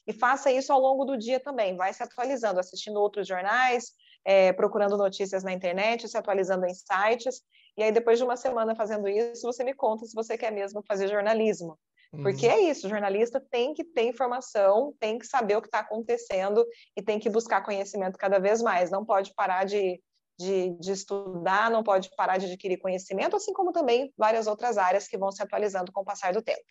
e 0.07 0.13
faça 0.13 0.51
isso 0.51 0.71
ao 0.71 0.79
longo 0.79 1.03
do 1.03 1.17
dia 1.17 1.39
também. 1.39 1.75
Vai 1.75 1.93
se 1.93 2.01
atualizando, 2.01 2.61
assistindo 2.61 2.97
outros 2.97 3.27
jornais, 3.27 3.91
é, 4.25 4.51
procurando 4.51 4.97
notícias 4.97 5.43
na 5.43 5.53
internet, 5.53 6.07
se 6.09 6.17
atualizando 6.17 6.65
em 6.65 6.73
sites. 6.73 7.41
E 7.77 7.83
aí, 7.83 7.91
depois 7.91 8.17
de 8.17 8.23
uma 8.23 8.35
semana 8.35 8.75
fazendo 8.75 9.07
isso, 9.07 9.43
você 9.43 9.63
me 9.63 9.73
conta 9.73 10.05
se 10.05 10.15
você 10.15 10.37
quer 10.37 10.51
mesmo 10.51 10.83
fazer 10.87 11.07
jornalismo. 11.07 11.77
Uhum. 12.11 12.23
Porque 12.23 12.47
é 12.47 12.59
isso, 12.59 12.89
jornalista 12.89 13.39
tem 13.51 13.73
que 13.73 13.83
ter 13.83 14.03
informação, 14.03 14.93
tem 14.99 15.17
que 15.19 15.27
saber 15.27 15.57
o 15.57 15.61
que 15.61 15.67
está 15.67 15.79
acontecendo 15.79 16.65
e 16.95 17.01
tem 17.01 17.19
que 17.19 17.29
buscar 17.29 17.63
conhecimento 17.63 18.17
cada 18.17 18.39
vez 18.39 18.61
mais. 18.61 18.89
Não 18.89 19.05
pode 19.05 19.33
parar 19.35 19.65
de, 19.65 20.01
de, 20.39 20.71
de, 20.79 20.91
estudar, 20.91 21.69
não 21.69 21.83
pode 21.83 22.09
parar 22.15 22.37
de 22.37 22.45
adquirir 22.45 22.77
conhecimento, 22.77 23.35
assim 23.35 23.53
como 23.53 23.71
também 23.71 24.11
várias 24.17 24.47
outras 24.47 24.77
áreas 24.77 25.07
que 25.07 25.17
vão 25.17 25.31
se 25.31 25.43
atualizando 25.43 25.91
com 25.91 26.01
o 26.01 26.05
passar 26.05 26.33
do 26.33 26.41
tempo. 26.41 26.63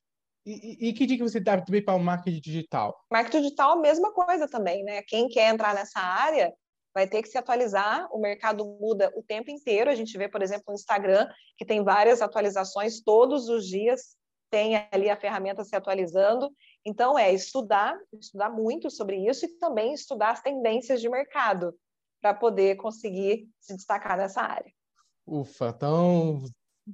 E, 0.47 0.89
e, 0.89 0.93
que 0.93 1.07
dica 1.07 1.25
você 1.25 1.41
dá 1.41 1.59
também 1.59 1.83
para 1.83 1.95
o 1.95 1.99
marketing 1.99 2.41
digital? 2.41 2.95
Marketing 3.11 3.43
digital, 3.43 3.73
a 3.73 3.81
mesma 3.81 4.13
coisa 4.13 4.47
também, 4.47 4.85
né? 4.85 5.01
Quem 5.03 5.27
quer 5.27 5.49
entrar 5.49 5.75
nessa 5.75 5.99
área 5.99 6.53
vai 6.95 7.09
ter 7.09 7.21
que 7.23 7.29
se 7.29 7.37
atualizar, 7.37 8.09
o 8.13 8.21
mercado 8.21 8.65
muda 8.81 9.13
o 9.17 9.23
tempo 9.23 9.51
inteiro. 9.51 9.91
A 9.91 9.95
gente 9.95 10.17
vê, 10.17 10.29
por 10.29 10.41
exemplo, 10.43 10.65
no 10.69 10.75
Instagram, 10.75 11.29
que 11.59 11.65
tem 11.65 11.83
várias 11.83 12.23
atualizações 12.23 13.03
todos 13.03 13.49
os 13.49 13.67
dias, 13.67 14.17
tem 14.51 14.77
ali 14.93 15.11
a 15.11 15.17
ferramenta 15.17 15.65
se 15.65 15.75
atualizando. 15.75 16.49
Então, 16.87 17.19
é 17.19 17.33
estudar, 17.33 17.99
estudar 18.21 18.51
muito 18.51 18.91
sobre 18.91 19.17
isso 19.29 19.45
e 19.45 19.59
também 19.59 19.93
estudar 19.93 20.31
as 20.31 20.41
tendências 20.41 21.01
de 21.01 21.09
mercado 21.09 21.75
para 22.21 22.33
poder 22.33 22.77
conseguir 22.77 23.49
se 23.59 23.75
destacar 23.75 24.17
nessa 24.17 24.43
área. 24.43 24.73
Ufa, 25.27 25.73
então, 25.75 26.43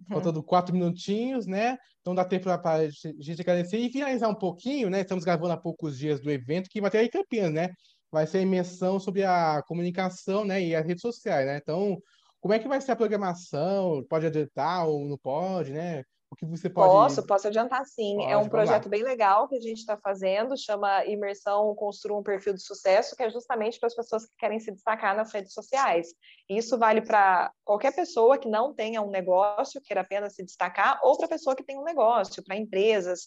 faltando 0.08 0.42
quatro 0.42 0.74
minutinhos, 0.74 1.46
né? 1.46 1.76
Então 2.00 2.14
dá 2.14 2.24
tempo 2.24 2.44
para 2.44 2.72
a 2.72 2.88
gente 2.88 3.40
agradecer 3.40 3.78
e 3.78 3.90
finalizar 3.90 4.30
um 4.30 4.34
pouquinho, 4.34 4.88
né? 4.88 5.00
Estamos 5.00 5.24
gravando 5.24 5.52
há 5.52 5.56
poucos 5.56 5.98
dias 5.98 6.20
do 6.20 6.30
evento 6.30 6.70
que 6.70 6.80
vai 6.80 6.90
ter 6.90 6.98
aí 6.98 7.08
Campinas, 7.08 7.52
né? 7.52 7.68
Vai 8.10 8.26
ser 8.26 8.38
a 8.38 8.42
imersão 8.42 8.98
sobre 8.98 9.24
a 9.24 9.62
comunicação, 9.66 10.44
né, 10.44 10.60
e 10.60 10.74
as 10.74 10.84
redes 10.84 11.02
sociais, 11.02 11.46
né? 11.46 11.58
Então, 11.62 12.00
como 12.40 12.54
é 12.54 12.58
que 12.58 12.68
vai 12.68 12.80
ser 12.80 12.92
a 12.92 12.96
programação? 12.96 14.04
Pode 14.08 14.26
adiantar 14.26 14.88
ou 14.88 15.04
não 15.06 15.18
pode, 15.18 15.72
né? 15.72 16.02
O 16.30 16.36
que 16.36 16.46
você 16.46 16.70
pode... 16.70 16.92
Posso, 16.92 17.26
posso 17.26 17.48
adiantar 17.48 17.84
sim. 17.84 18.16
Pode, 18.16 18.32
é 18.32 18.36
um 18.36 18.48
projeto 18.48 18.88
bem 18.88 19.02
legal 19.02 19.48
que 19.48 19.56
a 19.56 19.60
gente 19.60 19.78
está 19.78 19.96
fazendo, 19.96 20.56
chama 20.56 21.04
Imersão 21.04 21.74
Construa 21.74 22.20
um 22.20 22.22
Perfil 22.22 22.54
de 22.54 22.62
Sucesso, 22.62 23.16
que 23.16 23.24
é 23.24 23.30
justamente 23.30 23.80
para 23.80 23.88
as 23.88 23.96
pessoas 23.96 24.26
que 24.26 24.36
querem 24.38 24.60
se 24.60 24.70
destacar 24.70 25.16
nas 25.16 25.32
redes 25.32 25.52
sociais. 25.52 26.14
Isso 26.48 26.78
vale 26.78 27.02
para 27.02 27.52
qualquer 27.64 27.92
pessoa 27.94 28.38
que 28.38 28.48
não 28.48 28.72
tenha 28.72 29.02
um 29.02 29.10
negócio, 29.10 29.80
queira 29.82 30.02
apenas 30.02 30.34
se 30.34 30.44
destacar, 30.44 31.00
ou 31.02 31.18
para 31.18 31.26
pessoa 31.26 31.56
que 31.56 31.64
tem 31.64 31.76
um 31.76 31.84
negócio, 31.84 32.44
para 32.44 32.56
empresas, 32.56 33.26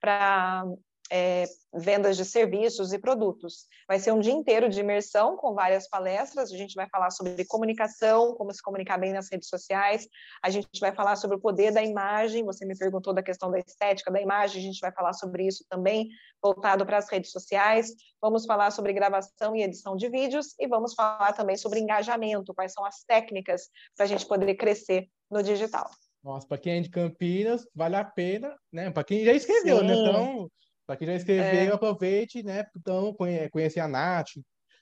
para 0.00 0.64
é, 1.10 1.44
vendas 1.72 2.16
de 2.16 2.24
serviços 2.24 2.92
e 2.92 2.98
produtos. 2.98 3.66
Vai 3.86 3.98
ser 3.98 4.12
um 4.12 4.20
dia 4.20 4.32
inteiro 4.32 4.68
de 4.68 4.80
imersão 4.80 5.36
com 5.36 5.54
várias 5.54 5.88
palestras. 5.88 6.52
A 6.52 6.56
gente 6.56 6.74
vai 6.74 6.88
falar 6.88 7.10
sobre 7.10 7.44
comunicação, 7.44 8.34
como 8.34 8.52
se 8.52 8.62
comunicar 8.62 8.98
bem 8.98 9.12
nas 9.12 9.30
redes 9.30 9.48
sociais. 9.48 10.08
A 10.42 10.50
gente 10.50 10.68
vai 10.80 10.94
falar 10.94 11.16
sobre 11.16 11.36
o 11.36 11.40
poder 11.40 11.72
da 11.72 11.82
imagem. 11.82 12.44
Você 12.44 12.64
me 12.64 12.76
perguntou 12.76 13.12
da 13.12 13.22
questão 13.22 13.50
da 13.50 13.58
estética 13.58 14.10
da 14.10 14.20
imagem. 14.20 14.60
A 14.60 14.64
gente 14.64 14.80
vai 14.80 14.92
falar 14.92 15.12
sobre 15.12 15.46
isso 15.46 15.64
também, 15.68 16.08
voltado 16.42 16.86
para 16.86 16.98
as 16.98 17.08
redes 17.10 17.30
sociais. 17.30 17.92
Vamos 18.20 18.46
falar 18.46 18.70
sobre 18.70 18.92
gravação 18.92 19.54
e 19.54 19.62
edição 19.62 19.96
de 19.96 20.08
vídeos 20.08 20.54
e 20.58 20.66
vamos 20.66 20.94
falar 20.94 21.32
também 21.32 21.56
sobre 21.56 21.80
engajamento. 21.80 22.54
Quais 22.54 22.72
são 22.72 22.84
as 22.84 23.04
técnicas 23.04 23.68
para 23.94 24.04
a 24.04 24.08
gente 24.08 24.26
poder 24.26 24.54
crescer 24.54 25.08
no 25.30 25.42
digital. 25.42 25.90
Nossa, 26.22 26.46
para 26.46 26.58
quem 26.58 26.78
é 26.78 26.80
de 26.80 26.88
Campinas, 26.88 27.66
vale 27.74 27.96
a 27.96 28.04
pena, 28.04 28.56
né? 28.72 28.90
Para 28.90 29.04
quem 29.04 29.24
já 29.24 29.32
escreveu, 29.32 29.82
né? 29.82 29.94
Sim. 29.94 30.02
né? 30.04 30.10
Então, 30.10 30.50
para 30.86 30.96
quem 30.96 31.06
já 31.06 31.14
escreveu, 31.14 31.72
é. 31.72 31.74
aproveite, 31.74 32.42
né? 32.42 32.64
Então, 32.76 33.14
conhecer 33.50 33.80
a 33.80 33.88
Nath, 33.88 34.32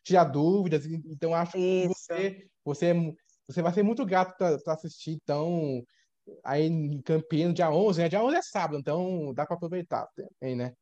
tirar 0.04 0.24
dúvidas. 0.24 0.84
Então, 0.86 1.34
acho 1.34 1.56
Isso. 1.56 1.88
que 1.88 1.88
você, 1.88 2.48
você, 2.64 2.86
é 2.90 2.94
você 3.46 3.62
vai 3.62 3.72
ser 3.72 3.82
muito 3.82 4.04
grato 4.04 4.36
para 4.36 4.74
assistir. 4.74 5.18
Então, 5.22 5.82
aí 6.44 6.66
em 6.66 7.00
Campinas, 7.02 7.54
dia 7.54 7.70
11, 7.70 8.02
né? 8.02 8.08
Dia 8.08 8.22
11 8.22 8.36
é 8.36 8.42
sábado, 8.42 8.78
então 8.78 9.32
dá 9.34 9.46
para 9.46 9.56
aproveitar 9.56 10.08
também, 10.14 10.56
né? 10.56 10.72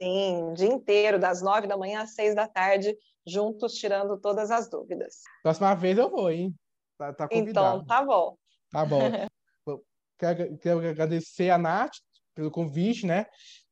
Sim, 0.00 0.42
o 0.42 0.52
dia 0.52 0.68
inteiro, 0.68 1.18
das 1.18 1.40
nove 1.40 1.66
da 1.66 1.76
manhã 1.76 2.02
às 2.02 2.14
seis 2.14 2.34
da 2.34 2.46
tarde, 2.46 2.94
juntos 3.26 3.74
tirando 3.74 4.18
todas 4.18 4.50
as 4.50 4.68
dúvidas. 4.68 5.22
Próxima 5.42 5.74
vez 5.74 5.96
eu 5.96 6.10
vou, 6.10 6.30
hein? 6.30 6.54
Tá, 6.98 7.12
tá 7.12 7.28
então, 7.30 7.84
tá 7.84 8.04
bom. 8.04 8.36
Tá 8.70 8.84
bom. 8.84 9.00
quero, 10.18 10.58
quero 10.58 10.88
agradecer 10.88 11.50
a 11.50 11.56
Nath 11.56 11.96
pelo 12.34 12.50
convite, 12.50 13.06
né? 13.06 13.26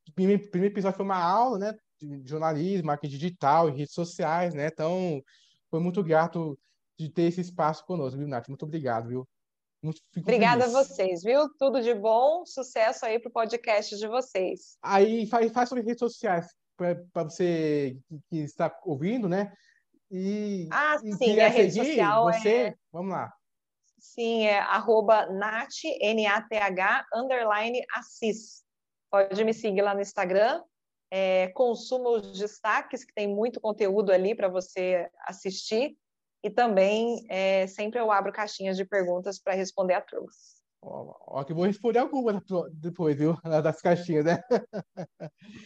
O 0.09 0.13
primeiro, 0.13 0.51
primeiro 0.51 0.75
episódio 0.75 0.97
foi 0.97 1.05
uma 1.05 1.23
aula, 1.23 1.59
né? 1.59 1.75
De 2.01 2.23
jornalismo, 2.29 2.87
marketing 2.87 3.17
digital 3.17 3.69
e 3.69 3.73
redes 3.73 3.95
sociais, 3.95 4.55
né? 4.55 4.67
Então, 4.67 5.23
foi 5.71 5.81
muito 5.81 6.03
grato 6.03 6.59
de 6.99 7.09
ter 7.09 7.23
esse 7.23 7.41
espaço 7.41 7.85
conosco, 7.85 8.19
viu, 8.19 8.29
Nath? 8.29 8.49
Muito 8.49 8.65
obrigado, 8.65 9.09
viu? 9.09 9.29
Muito, 9.83 10.01
Obrigada 10.17 10.63
feliz. 10.63 10.75
a 10.75 10.83
vocês, 10.83 11.23
viu? 11.23 11.47
Tudo 11.59 11.83
de 11.83 11.93
bom, 11.93 12.47
sucesso 12.47 13.05
aí 13.05 13.19
para 13.19 13.29
o 13.29 13.33
podcast 13.33 13.95
de 13.95 14.09
vocês. 14.09 14.79
Aí 14.83 15.27
faz, 15.27 15.53
faz 15.53 15.69
sobre 15.69 15.85
redes 15.85 15.99
sociais 15.99 16.47
para 16.75 17.25
você 17.25 17.99
que 18.31 18.39
está 18.39 18.75
ouvindo, 18.85 19.29
né? 19.29 19.53
E, 20.11 20.69
ah, 20.73 20.97
e 21.05 21.13
sim, 21.13 21.39
a 21.39 21.49
rede 21.49 21.75
social 21.75 22.25
você, 22.25 22.49
é... 22.49 22.75
vamos 22.91 23.13
lá. 23.13 23.31
Sim, 23.99 24.45
é 24.45 24.59
arroba 24.59 25.27
Nath, 25.27 25.85
N-A-T-H, 26.01 27.07
underline 27.15 27.83
Assis. 27.95 28.64
Pode 29.15 29.45
me 29.45 29.55
seguir 29.55 29.81
lá 29.81 29.95
no 29.95 30.01
Instagram. 30.01 30.61
É, 31.09 31.47
consuma 31.55 32.11
os 32.11 32.37
destaques, 32.37 33.05
que 33.05 33.15
tem 33.15 33.33
muito 33.33 33.61
conteúdo 33.61 34.11
ali 34.11 34.35
para 34.35 34.49
você 34.49 35.09
assistir. 35.29 35.97
E 36.43 36.51
também, 36.51 37.25
é, 37.29 37.69
sempre 37.69 38.01
eu 38.01 38.11
abro 38.11 38.33
caixinhas 38.33 38.77
de 38.77 38.85
perguntas 38.85 39.39
para 39.39 39.55
responder 39.55 39.95
a 39.95 40.01
turma. 40.01 40.27
Ó, 40.83 41.15
ó, 41.29 41.45
que 41.45 41.55
vou 41.55 41.65
responder 41.65 42.01
algumas 42.01 42.43
depois, 42.73 43.17
viu? 43.17 43.39
Das 43.63 43.81
caixinhas, 43.81 44.25
né? 44.25 44.43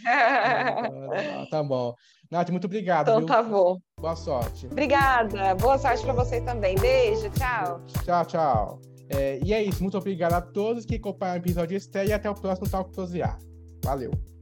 tá 1.51 1.63
bom. 1.63 1.95
Nath, 2.31 2.51
muito 2.51 2.67
obrigado. 2.67 3.09
Então 3.09 3.21
viu? 3.21 3.27
tá 3.29 3.43
bom. 3.43 3.79
Boa 3.99 4.15
sorte. 4.15 4.67
Obrigada. 4.67 5.55
Boa 5.55 5.79
sorte 5.79 6.05
para 6.05 6.13
você 6.13 6.43
também. 6.43 6.77
Beijo, 6.77 7.31
tchau. 7.31 7.81
Tchau, 8.05 8.27
tchau. 8.27 8.98
É, 9.09 9.39
e 9.43 9.53
é 9.53 9.63
isso. 9.63 9.83
Muito 9.83 9.97
obrigado 9.97 10.35
a 10.35 10.41
todos 10.41 10.85
que 10.85 10.97
acompanharam 10.97 11.41
o 11.41 11.43
episódio 11.43 11.77
estreia 11.77 12.09
e 12.09 12.13
até 12.13 12.29
o 12.31 12.35
próximo 12.35 12.69
Talk 12.69 12.93
Prosear. 12.93 13.39
Valeu! 13.85 14.38